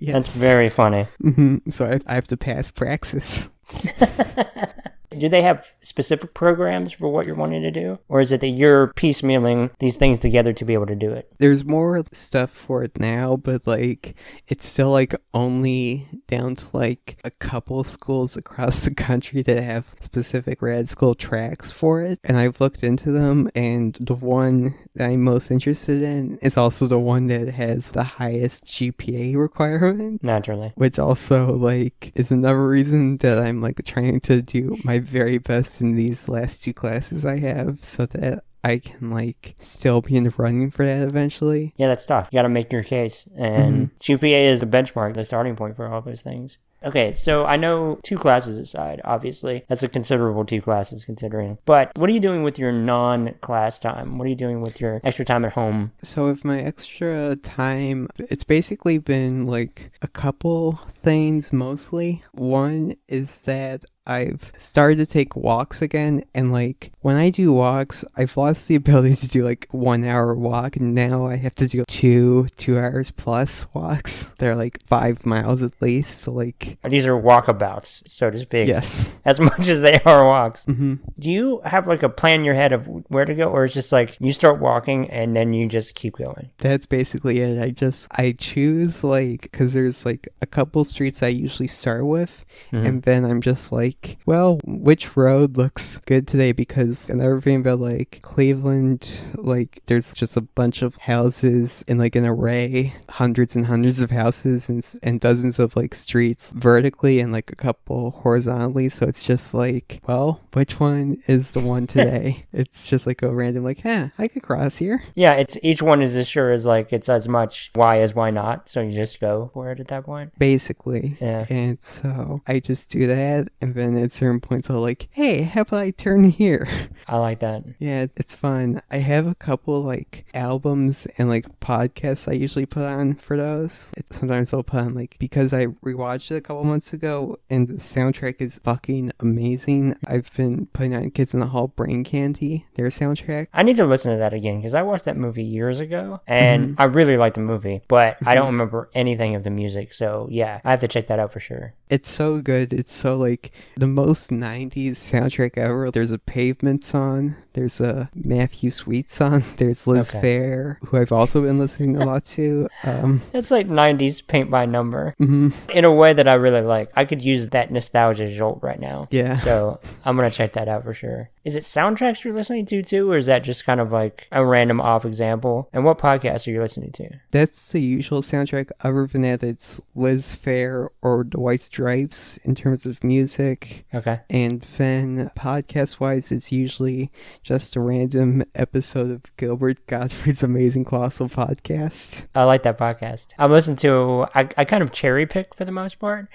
Yes. 0.00 0.14
That's 0.14 0.36
very 0.36 0.70
funny. 0.70 1.06
Mm-hmm. 1.22 1.70
So 1.70 1.84
I, 1.84 2.00
I 2.06 2.14
have 2.14 2.26
to 2.28 2.36
pass 2.36 2.70
Praxis. 2.70 3.48
Do 5.10 5.28
they 5.28 5.42
have 5.42 5.74
specific 5.82 6.34
programs 6.34 6.92
for 6.92 7.08
what 7.08 7.26
you're 7.26 7.34
wanting 7.34 7.62
to 7.62 7.70
do? 7.70 7.98
Or 8.08 8.20
is 8.20 8.32
it 8.32 8.40
that 8.40 8.48
you're 8.48 8.88
piecemealing 8.94 9.70
these 9.78 9.96
things 9.96 10.20
together 10.20 10.52
to 10.52 10.64
be 10.64 10.74
able 10.74 10.86
to 10.86 10.94
do 10.94 11.10
it? 11.10 11.34
There's 11.38 11.64
more 11.64 12.02
stuff 12.12 12.50
for 12.50 12.82
it 12.82 12.98
now, 12.98 13.36
but 13.36 13.66
like 13.66 14.14
it's 14.46 14.66
still 14.66 14.90
like 14.90 15.14
only 15.34 16.08
down 16.28 16.54
to 16.56 16.66
like 16.72 17.18
a 17.24 17.30
couple 17.30 17.82
schools 17.84 18.36
across 18.36 18.84
the 18.84 18.94
country 18.94 19.42
that 19.42 19.62
have 19.62 19.94
specific 20.00 20.60
grad 20.60 20.88
school 20.88 21.14
tracks 21.14 21.70
for 21.72 22.02
it. 22.02 22.20
And 22.24 22.36
I've 22.36 22.60
looked 22.60 22.84
into 22.84 23.10
them, 23.10 23.50
and 23.54 23.94
the 24.00 24.14
one 24.14 24.74
that 24.94 25.10
I'm 25.10 25.22
most 25.22 25.50
interested 25.50 26.02
in 26.02 26.38
is 26.42 26.56
also 26.56 26.86
the 26.86 26.98
one 26.98 27.26
that 27.26 27.48
has 27.48 27.92
the 27.92 28.04
highest 28.04 28.66
GPA 28.66 29.36
requirement. 29.36 30.22
Naturally. 30.22 30.72
Which 30.76 30.98
also 30.98 31.52
like 31.54 32.12
is 32.14 32.30
another 32.30 32.66
reason 32.66 33.16
that 33.18 33.38
I'm 33.38 33.60
like 33.60 33.84
trying 33.84 34.20
to 34.20 34.42
do 34.42 34.76
my 34.84 34.99
very 35.00 35.38
best 35.38 35.80
in 35.80 35.96
these 35.96 36.28
last 36.28 36.62
two 36.62 36.72
classes 36.72 37.24
I 37.24 37.38
have 37.38 37.82
so 37.82 38.06
that 38.06 38.44
I 38.62 38.78
can 38.78 39.10
like 39.10 39.54
still 39.58 40.00
be 40.02 40.16
in 40.16 40.24
the 40.24 40.34
running 40.36 40.70
for 40.70 40.84
that 40.84 41.06
eventually. 41.06 41.72
Yeah, 41.76 41.88
that's 41.88 42.04
tough. 42.06 42.28
You 42.30 42.36
got 42.36 42.42
to 42.42 42.48
make 42.48 42.72
your 42.72 42.82
case. 42.82 43.28
And 43.36 43.90
Mm-hmm. 43.90 44.12
GPA 44.24 44.50
is 44.50 44.60
the 44.60 44.66
benchmark, 44.66 45.14
the 45.14 45.24
starting 45.24 45.56
point 45.56 45.76
for 45.76 45.86
all 45.86 46.00
those 46.02 46.22
things. 46.22 46.58
Okay, 46.82 47.12
so 47.12 47.44
I 47.44 47.56
know 47.58 48.00
two 48.02 48.16
classes 48.16 48.58
aside, 48.58 49.02
obviously. 49.04 49.64
That's 49.68 49.82
a 49.82 49.88
considerable 49.88 50.46
two 50.46 50.62
classes 50.62 51.04
considering. 51.04 51.58
But 51.66 51.92
what 51.96 52.08
are 52.08 52.12
you 52.12 52.20
doing 52.20 52.42
with 52.42 52.58
your 52.58 52.72
non 52.72 53.34
class 53.42 53.78
time? 53.78 54.16
What 54.16 54.24
are 54.24 54.30
you 54.30 54.34
doing 54.34 54.62
with 54.62 54.80
your 54.80 55.00
extra 55.04 55.26
time 55.26 55.44
at 55.44 55.52
home? 55.52 55.92
So 56.02 56.26
with 56.28 56.42
my 56.42 56.60
extra 56.60 57.36
time, 57.36 58.08
it's 58.18 58.44
basically 58.44 58.96
been 58.96 59.46
like 59.46 59.92
a 60.00 60.08
couple 60.08 60.80
things 60.94 61.52
mostly. 61.52 62.24
One 62.32 62.94
is 63.08 63.42
that 63.42 63.84
I've 64.10 64.50
started 64.58 64.96
to 64.98 65.06
take 65.06 65.36
walks 65.36 65.80
again, 65.80 66.24
and 66.34 66.50
like 66.52 66.90
when 67.00 67.14
I 67.16 67.30
do 67.30 67.52
walks, 67.52 68.04
I've 68.16 68.36
lost 68.36 68.66
the 68.66 68.74
ability 68.74 69.14
to 69.16 69.28
do 69.28 69.44
like 69.44 69.68
one 69.70 70.02
hour 70.04 70.34
walk, 70.34 70.74
and 70.76 70.94
now 70.94 71.26
I 71.26 71.36
have 71.36 71.54
to 71.56 71.68
do 71.68 71.84
two 71.86 72.48
two 72.56 72.76
hours 72.78 73.10
plus 73.12 73.66
walks. 73.72 74.32
They're 74.40 74.56
like 74.56 74.78
five 74.86 75.24
miles 75.24 75.62
at 75.62 75.80
least, 75.80 76.18
so 76.18 76.32
like 76.32 76.78
These 76.84 77.06
are 77.06 77.12
walkabouts, 77.20 78.02
so 78.08 78.30
to 78.30 78.38
speak. 78.38 78.66
yes. 78.68 79.10
As 79.24 79.38
much 79.38 79.68
as 79.68 79.80
they 79.80 80.00
are 80.04 80.24
walks. 80.26 80.64
hmm 80.64 80.94
Do 81.18 81.30
you 81.30 81.60
have 81.64 81.86
like 81.86 82.02
a 82.02 82.08
plan 82.08 82.40
in 82.40 82.44
your 82.44 82.54
head 82.54 82.72
of 82.72 82.86
where 83.08 83.24
to 83.24 83.34
go, 83.34 83.44
or 83.48 83.64
it's 83.64 83.74
just 83.74 83.92
like 83.92 84.16
you 84.20 84.32
start 84.32 84.58
walking 84.60 85.08
and 85.10 85.36
then 85.36 85.52
you 85.52 85.68
just 85.68 85.94
keep 85.94 86.16
going? 86.16 86.50
That's 86.58 86.86
basically 86.86 87.38
it. 87.40 87.62
I 87.62 87.70
just 87.70 88.08
I 88.18 88.32
choose 88.32 89.04
like 89.04 89.42
because 89.42 89.72
there's 89.72 90.04
like 90.04 90.26
a 90.42 90.46
couple 90.46 90.84
streets 90.84 91.22
I 91.22 91.28
usually 91.28 91.68
start 91.68 92.04
with, 92.06 92.44
Mhm. 92.72 92.86
and 92.86 93.02
then 93.02 93.24
I'm 93.24 93.40
just 93.40 93.70
like, 93.70 93.99
well, 94.26 94.58
which 94.64 95.16
road 95.16 95.56
looks 95.56 96.00
good 96.06 96.26
today? 96.26 96.52
Because 96.52 97.08
another 97.08 97.30
everything 97.30 97.60
about 97.60 97.80
like 97.80 98.20
Cleveland, 98.22 99.08
like 99.34 99.82
there's 99.86 100.12
just 100.12 100.36
a 100.36 100.40
bunch 100.40 100.82
of 100.82 100.96
houses 100.96 101.84
in 101.86 101.98
like 101.98 102.16
an 102.16 102.26
array, 102.26 102.94
hundreds 103.08 103.56
and 103.56 103.66
hundreds 103.66 104.00
of 104.00 104.10
houses, 104.10 104.68
and 104.68 104.84
and 105.02 105.20
dozens 105.20 105.58
of 105.58 105.76
like 105.76 105.94
streets 105.94 106.50
vertically 106.50 107.20
and 107.20 107.32
like 107.32 107.50
a 107.52 107.56
couple 107.56 108.10
horizontally. 108.10 108.88
So 108.88 109.06
it's 109.06 109.24
just 109.24 109.54
like, 109.54 110.00
well, 110.06 110.40
which 110.52 110.80
one 110.80 111.22
is 111.26 111.52
the 111.52 111.60
one 111.60 111.86
today? 111.86 112.46
it's 112.52 112.86
just 112.86 113.06
like 113.06 113.22
a 113.22 113.32
random 113.32 113.64
like, 113.64 113.84
yeah, 113.84 114.08
I 114.18 114.28
could 114.28 114.42
cross 114.42 114.76
here. 114.76 115.02
Yeah, 115.14 115.32
it's 115.34 115.56
each 115.62 115.82
one 115.82 116.02
is 116.02 116.16
as 116.16 116.28
sure 116.28 116.50
as 116.52 116.66
like 116.66 116.92
it's 116.92 117.08
as 117.08 117.28
much 117.28 117.70
why 117.74 118.00
as 118.00 118.14
why 118.14 118.30
not. 118.30 118.68
So 118.68 118.80
you 118.80 118.92
just 118.92 119.20
go 119.20 119.50
for 119.54 119.70
it 119.70 119.80
at 119.80 119.88
that 119.88 120.04
point. 120.04 120.38
basically. 120.38 121.16
Yeah. 121.20 121.46
And 121.48 121.80
so 121.80 122.40
I 122.46 122.60
just 122.60 122.88
do 122.88 123.06
that, 123.06 123.48
and 123.60 123.74
then 123.74 123.89
at 123.96 124.12
certain 124.12 124.40
points 124.40 124.70
I'll 124.70 124.80
like, 124.80 125.08
hey, 125.10 125.42
how 125.42 125.62
about 125.62 125.80
I 125.80 125.90
turn 125.90 126.24
here? 126.24 126.68
I 127.08 127.16
like 127.16 127.40
that. 127.40 127.64
yeah, 127.78 128.06
it's 128.16 128.34
fun. 128.34 128.80
I 128.90 128.98
have 128.98 129.26
a 129.26 129.34
couple 129.34 129.82
like 129.82 130.26
albums 130.34 131.06
and 131.18 131.28
like 131.28 131.60
podcasts 131.60 132.28
I 132.28 132.32
usually 132.32 132.66
put 132.66 132.84
on 132.84 133.14
for 133.14 133.36
those. 133.36 133.92
It, 133.96 134.12
sometimes 134.12 134.52
I'll 134.52 134.62
put 134.62 134.80
on 134.80 134.94
like 134.94 135.16
because 135.18 135.52
I 135.52 135.66
rewatched 135.66 136.30
it 136.30 136.36
a 136.36 136.40
couple 136.40 136.64
months 136.64 136.92
ago, 136.92 137.36
and 137.48 137.68
the 137.68 137.74
soundtrack 137.74 138.40
is 138.40 138.60
fucking 138.62 139.12
amazing. 139.20 139.96
I've 140.06 140.32
been 140.34 140.66
putting 140.66 140.94
on 140.94 141.10
Kids 141.10 141.34
in 141.34 141.40
the 141.40 141.46
Hall 141.46 141.68
Brain 141.68 142.04
Candy, 142.04 142.66
their 142.74 142.86
soundtrack. 142.86 143.48
I 143.52 143.62
need 143.62 143.76
to 143.76 143.86
listen 143.86 144.12
to 144.12 144.18
that 144.18 144.34
again 144.34 144.58
because 144.58 144.74
I 144.74 144.82
watched 144.82 145.04
that 145.06 145.16
movie 145.16 145.44
years 145.44 145.80
ago 145.80 146.20
and 146.26 146.70
mm-hmm. 146.70 146.80
I 146.80 146.84
really 146.84 147.16
liked 147.16 147.34
the 147.34 147.42
movie, 147.42 147.82
but 147.88 148.16
I 148.24 148.34
don't 148.34 148.44
mm-hmm. 148.44 148.52
remember 148.52 148.90
anything 148.94 149.34
of 149.34 149.44
the 149.44 149.50
music. 149.50 149.92
So 149.92 150.28
yeah, 150.30 150.60
I 150.64 150.70
have 150.70 150.80
to 150.80 150.88
check 150.88 151.06
that 151.08 151.18
out 151.18 151.32
for 151.32 151.40
sure. 151.40 151.74
It's 151.88 152.10
so 152.10 152.40
good. 152.40 152.72
It's 152.72 152.92
so 152.92 153.16
like 153.16 153.50
the 153.80 153.86
most 153.86 154.30
90s 154.30 154.92
soundtrack 154.92 155.56
ever. 155.58 155.90
There's 155.90 156.12
a 156.12 156.18
Pavement 156.18 156.84
song. 156.84 157.34
There's 157.54 157.80
a 157.80 158.08
Matthew 158.14 158.70
Sweet 158.70 159.10
song. 159.10 159.42
There's 159.56 159.86
Liz 159.86 160.14
Okay. 160.14 160.20
Phair, 160.20 160.76
who 160.86 160.98
I've 160.98 161.10
also 161.10 161.42
been 161.42 161.58
listening 161.58 161.96
a 161.96 162.04
lot 162.04 162.24
to. 162.26 162.68
Um, 162.84 163.22
It's 163.32 163.50
like 163.50 163.66
90s 163.68 164.24
paint 164.24 164.50
by 164.50 164.66
number 164.66 165.16
mhm, 165.18 165.52
in 165.70 165.84
a 165.84 165.92
way 165.92 166.12
that 166.12 166.28
I 166.28 166.34
really 166.34 166.60
like. 166.60 166.90
I 166.94 167.04
could 167.04 167.22
use 167.22 167.48
that 167.48 167.72
nostalgia 167.72 168.30
jolt 168.30 168.60
right 168.62 168.78
now. 168.78 169.08
yeah. 169.10 169.34
So 169.34 169.80
I'm 170.04 170.16
going 170.16 170.30
to 170.30 170.36
check 170.36 170.52
that 170.52 170.68
out 170.68 170.84
for 170.84 170.94
sure. 170.94 171.30
Is 171.42 171.56
it 171.56 171.62
soundtracks 171.64 172.22
you're 172.22 172.34
listening 172.34 172.66
to 172.66 172.82
too, 172.82 173.10
or 173.10 173.16
is 173.16 173.26
that 173.26 173.42
just 173.42 173.64
kind 173.64 173.80
of 173.80 173.90
like 173.90 174.28
a 174.30 174.44
random 174.44 174.80
off 174.80 175.04
example? 175.06 175.70
And 175.72 175.84
what 175.86 175.98
podcast 175.98 176.46
are 176.46 176.50
you 176.50 176.60
listening 176.60 176.92
to? 176.92 177.08
That's 177.30 177.68
the 177.68 177.80
usual 177.80 178.20
soundtrack. 178.22 178.70
Other 178.82 179.06
than 179.06 179.22
that, 179.22 179.42
it's 179.42 179.80
Liz 179.94 180.36
Phair 180.44 180.88
or 181.02 181.24
The 181.24 181.40
White 181.40 181.62
Stripes 181.62 182.38
in 182.44 182.54
terms 182.54 182.84
of 182.86 183.02
music. 183.02 183.69
Okay. 183.94 184.20
And 184.28 184.62
then 184.76 185.30
podcast 185.36 186.00
wise, 186.00 186.32
it's 186.32 186.52
usually 186.52 187.10
just 187.42 187.76
a 187.76 187.80
random 187.80 188.44
episode 188.54 189.10
of 189.10 189.36
Gilbert 189.36 189.86
Gottfried's 189.86 190.42
Amazing 190.42 190.84
Colossal 190.84 191.28
Podcast. 191.28 192.26
I 192.34 192.44
like 192.44 192.62
that 192.64 192.78
podcast. 192.78 193.34
I 193.38 193.46
listen 193.46 193.76
to, 193.76 194.26
I, 194.34 194.48
I 194.56 194.64
kind 194.64 194.82
of 194.82 194.92
cherry 194.92 195.26
pick 195.26 195.54
for 195.54 195.64
the 195.64 195.72
most 195.72 195.98
part, 195.98 196.28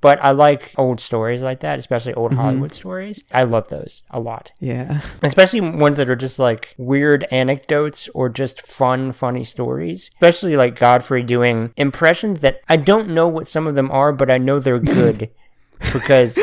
but 0.00 0.22
I 0.22 0.30
like 0.30 0.72
old 0.78 1.00
stories 1.00 1.42
like 1.42 1.60
that, 1.60 1.78
especially 1.78 2.14
old 2.14 2.32
mm-hmm. 2.32 2.40
Hollywood 2.40 2.72
stories. 2.72 3.22
I 3.32 3.44
love 3.44 3.68
those 3.68 4.02
a 4.10 4.20
lot. 4.20 4.52
Yeah. 4.58 5.02
Especially 5.22 5.60
ones 5.60 5.96
that 5.98 6.08
are 6.08 6.16
just 6.16 6.38
like 6.38 6.74
weird 6.78 7.26
anecdotes 7.30 8.08
or 8.14 8.28
just 8.28 8.66
fun, 8.66 9.12
funny 9.12 9.44
stories. 9.44 10.10
Especially 10.14 10.56
like 10.56 10.78
Gottfried 10.78 11.26
doing 11.26 11.72
impressions 11.76 12.40
that 12.40 12.60
I 12.68 12.76
don't 12.76 13.08
know 13.08 13.28
what 13.28 13.48
some 13.48 13.66
of 13.66 13.74
them 13.74 13.90
are, 13.90 14.12
but 14.12 14.30
I 14.30 14.38
know 14.38 14.58
they're 14.58 14.78
good 14.78 15.30
because 15.92 16.38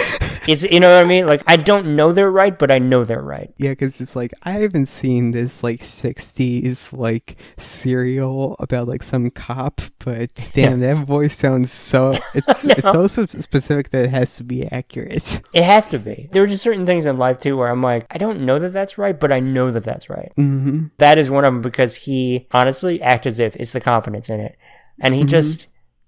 it's, 0.47 0.63
you 0.63 0.79
know 0.79 0.93
what 0.95 1.03
I 1.03 1.07
mean? 1.07 1.25
Like, 1.25 1.43
I 1.47 1.57
don't 1.57 1.95
know 1.95 2.11
they're 2.11 2.31
right, 2.31 2.57
but 2.57 2.71
I 2.71 2.79
know 2.79 3.03
they're 3.03 3.21
right. 3.21 3.53
Yeah, 3.57 3.71
because 3.71 3.99
it's 4.01 4.15
like 4.15 4.31
I 4.43 4.51
haven't 4.51 4.87
seen 4.87 5.31
this 5.31 5.63
like 5.63 5.81
'60s 5.81 6.97
like 6.97 7.37
serial 7.57 8.55
about 8.59 8.87
like 8.87 9.03
some 9.03 9.29
cop, 9.29 9.81
but 10.03 10.51
damn, 10.53 10.79
that 10.81 11.05
voice 11.05 11.37
sounds 11.37 11.71
so 11.71 12.13
it's 12.33 12.65
it's 12.65 12.81
so 12.91 13.07
sp- 13.07 13.29
specific 13.29 13.89
that 13.91 14.05
it 14.05 14.09
has 14.11 14.35
to 14.37 14.43
be 14.43 14.65
accurate. 14.67 15.41
It 15.53 15.63
has 15.63 15.87
to 15.87 15.97
be. 15.99 16.29
There 16.31 16.43
are 16.43 16.47
just 16.47 16.61
certain 16.63 16.85
things 16.85 17.05
in 17.05 17.17
life 17.17 17.39
too 17.39 17.57
where 17.57 17.69
I'm 17.69 17.81
like, 17.81 18.05
I 18.13 18.17
don't 18.17 18.41
know 18.41 18.59
that 18.59 18.73
that's 18.73 18.97
right, 18.97 19.19
but 19.19 19.31
I 19.31 19.39
know 19.39 19.71
that 19.71 19.83
that's 19.83 20.09
right. 20.09 20.31
Mm-hmm. 20.37 20.87
That 20.99 21.17
is 21.17 21.31
one 21.31 21.45
of 21.45 21.53
them 21.53 21.61
because 21.61 21.95
he 21.95 22.47
honestly 22.51 23.01
acts 23.01 23.25
as 23.27 23.39
if 23.39 23.55
it's 23.55 23.73
the 23.73 23.79
confidence 23.81 24.29
in 24.29 24.39
it. 24.39 24.57
And 24.99 25.13
Mm-hmm. 25.13 25.19
he 25.21 25.25
just 25.25 25.67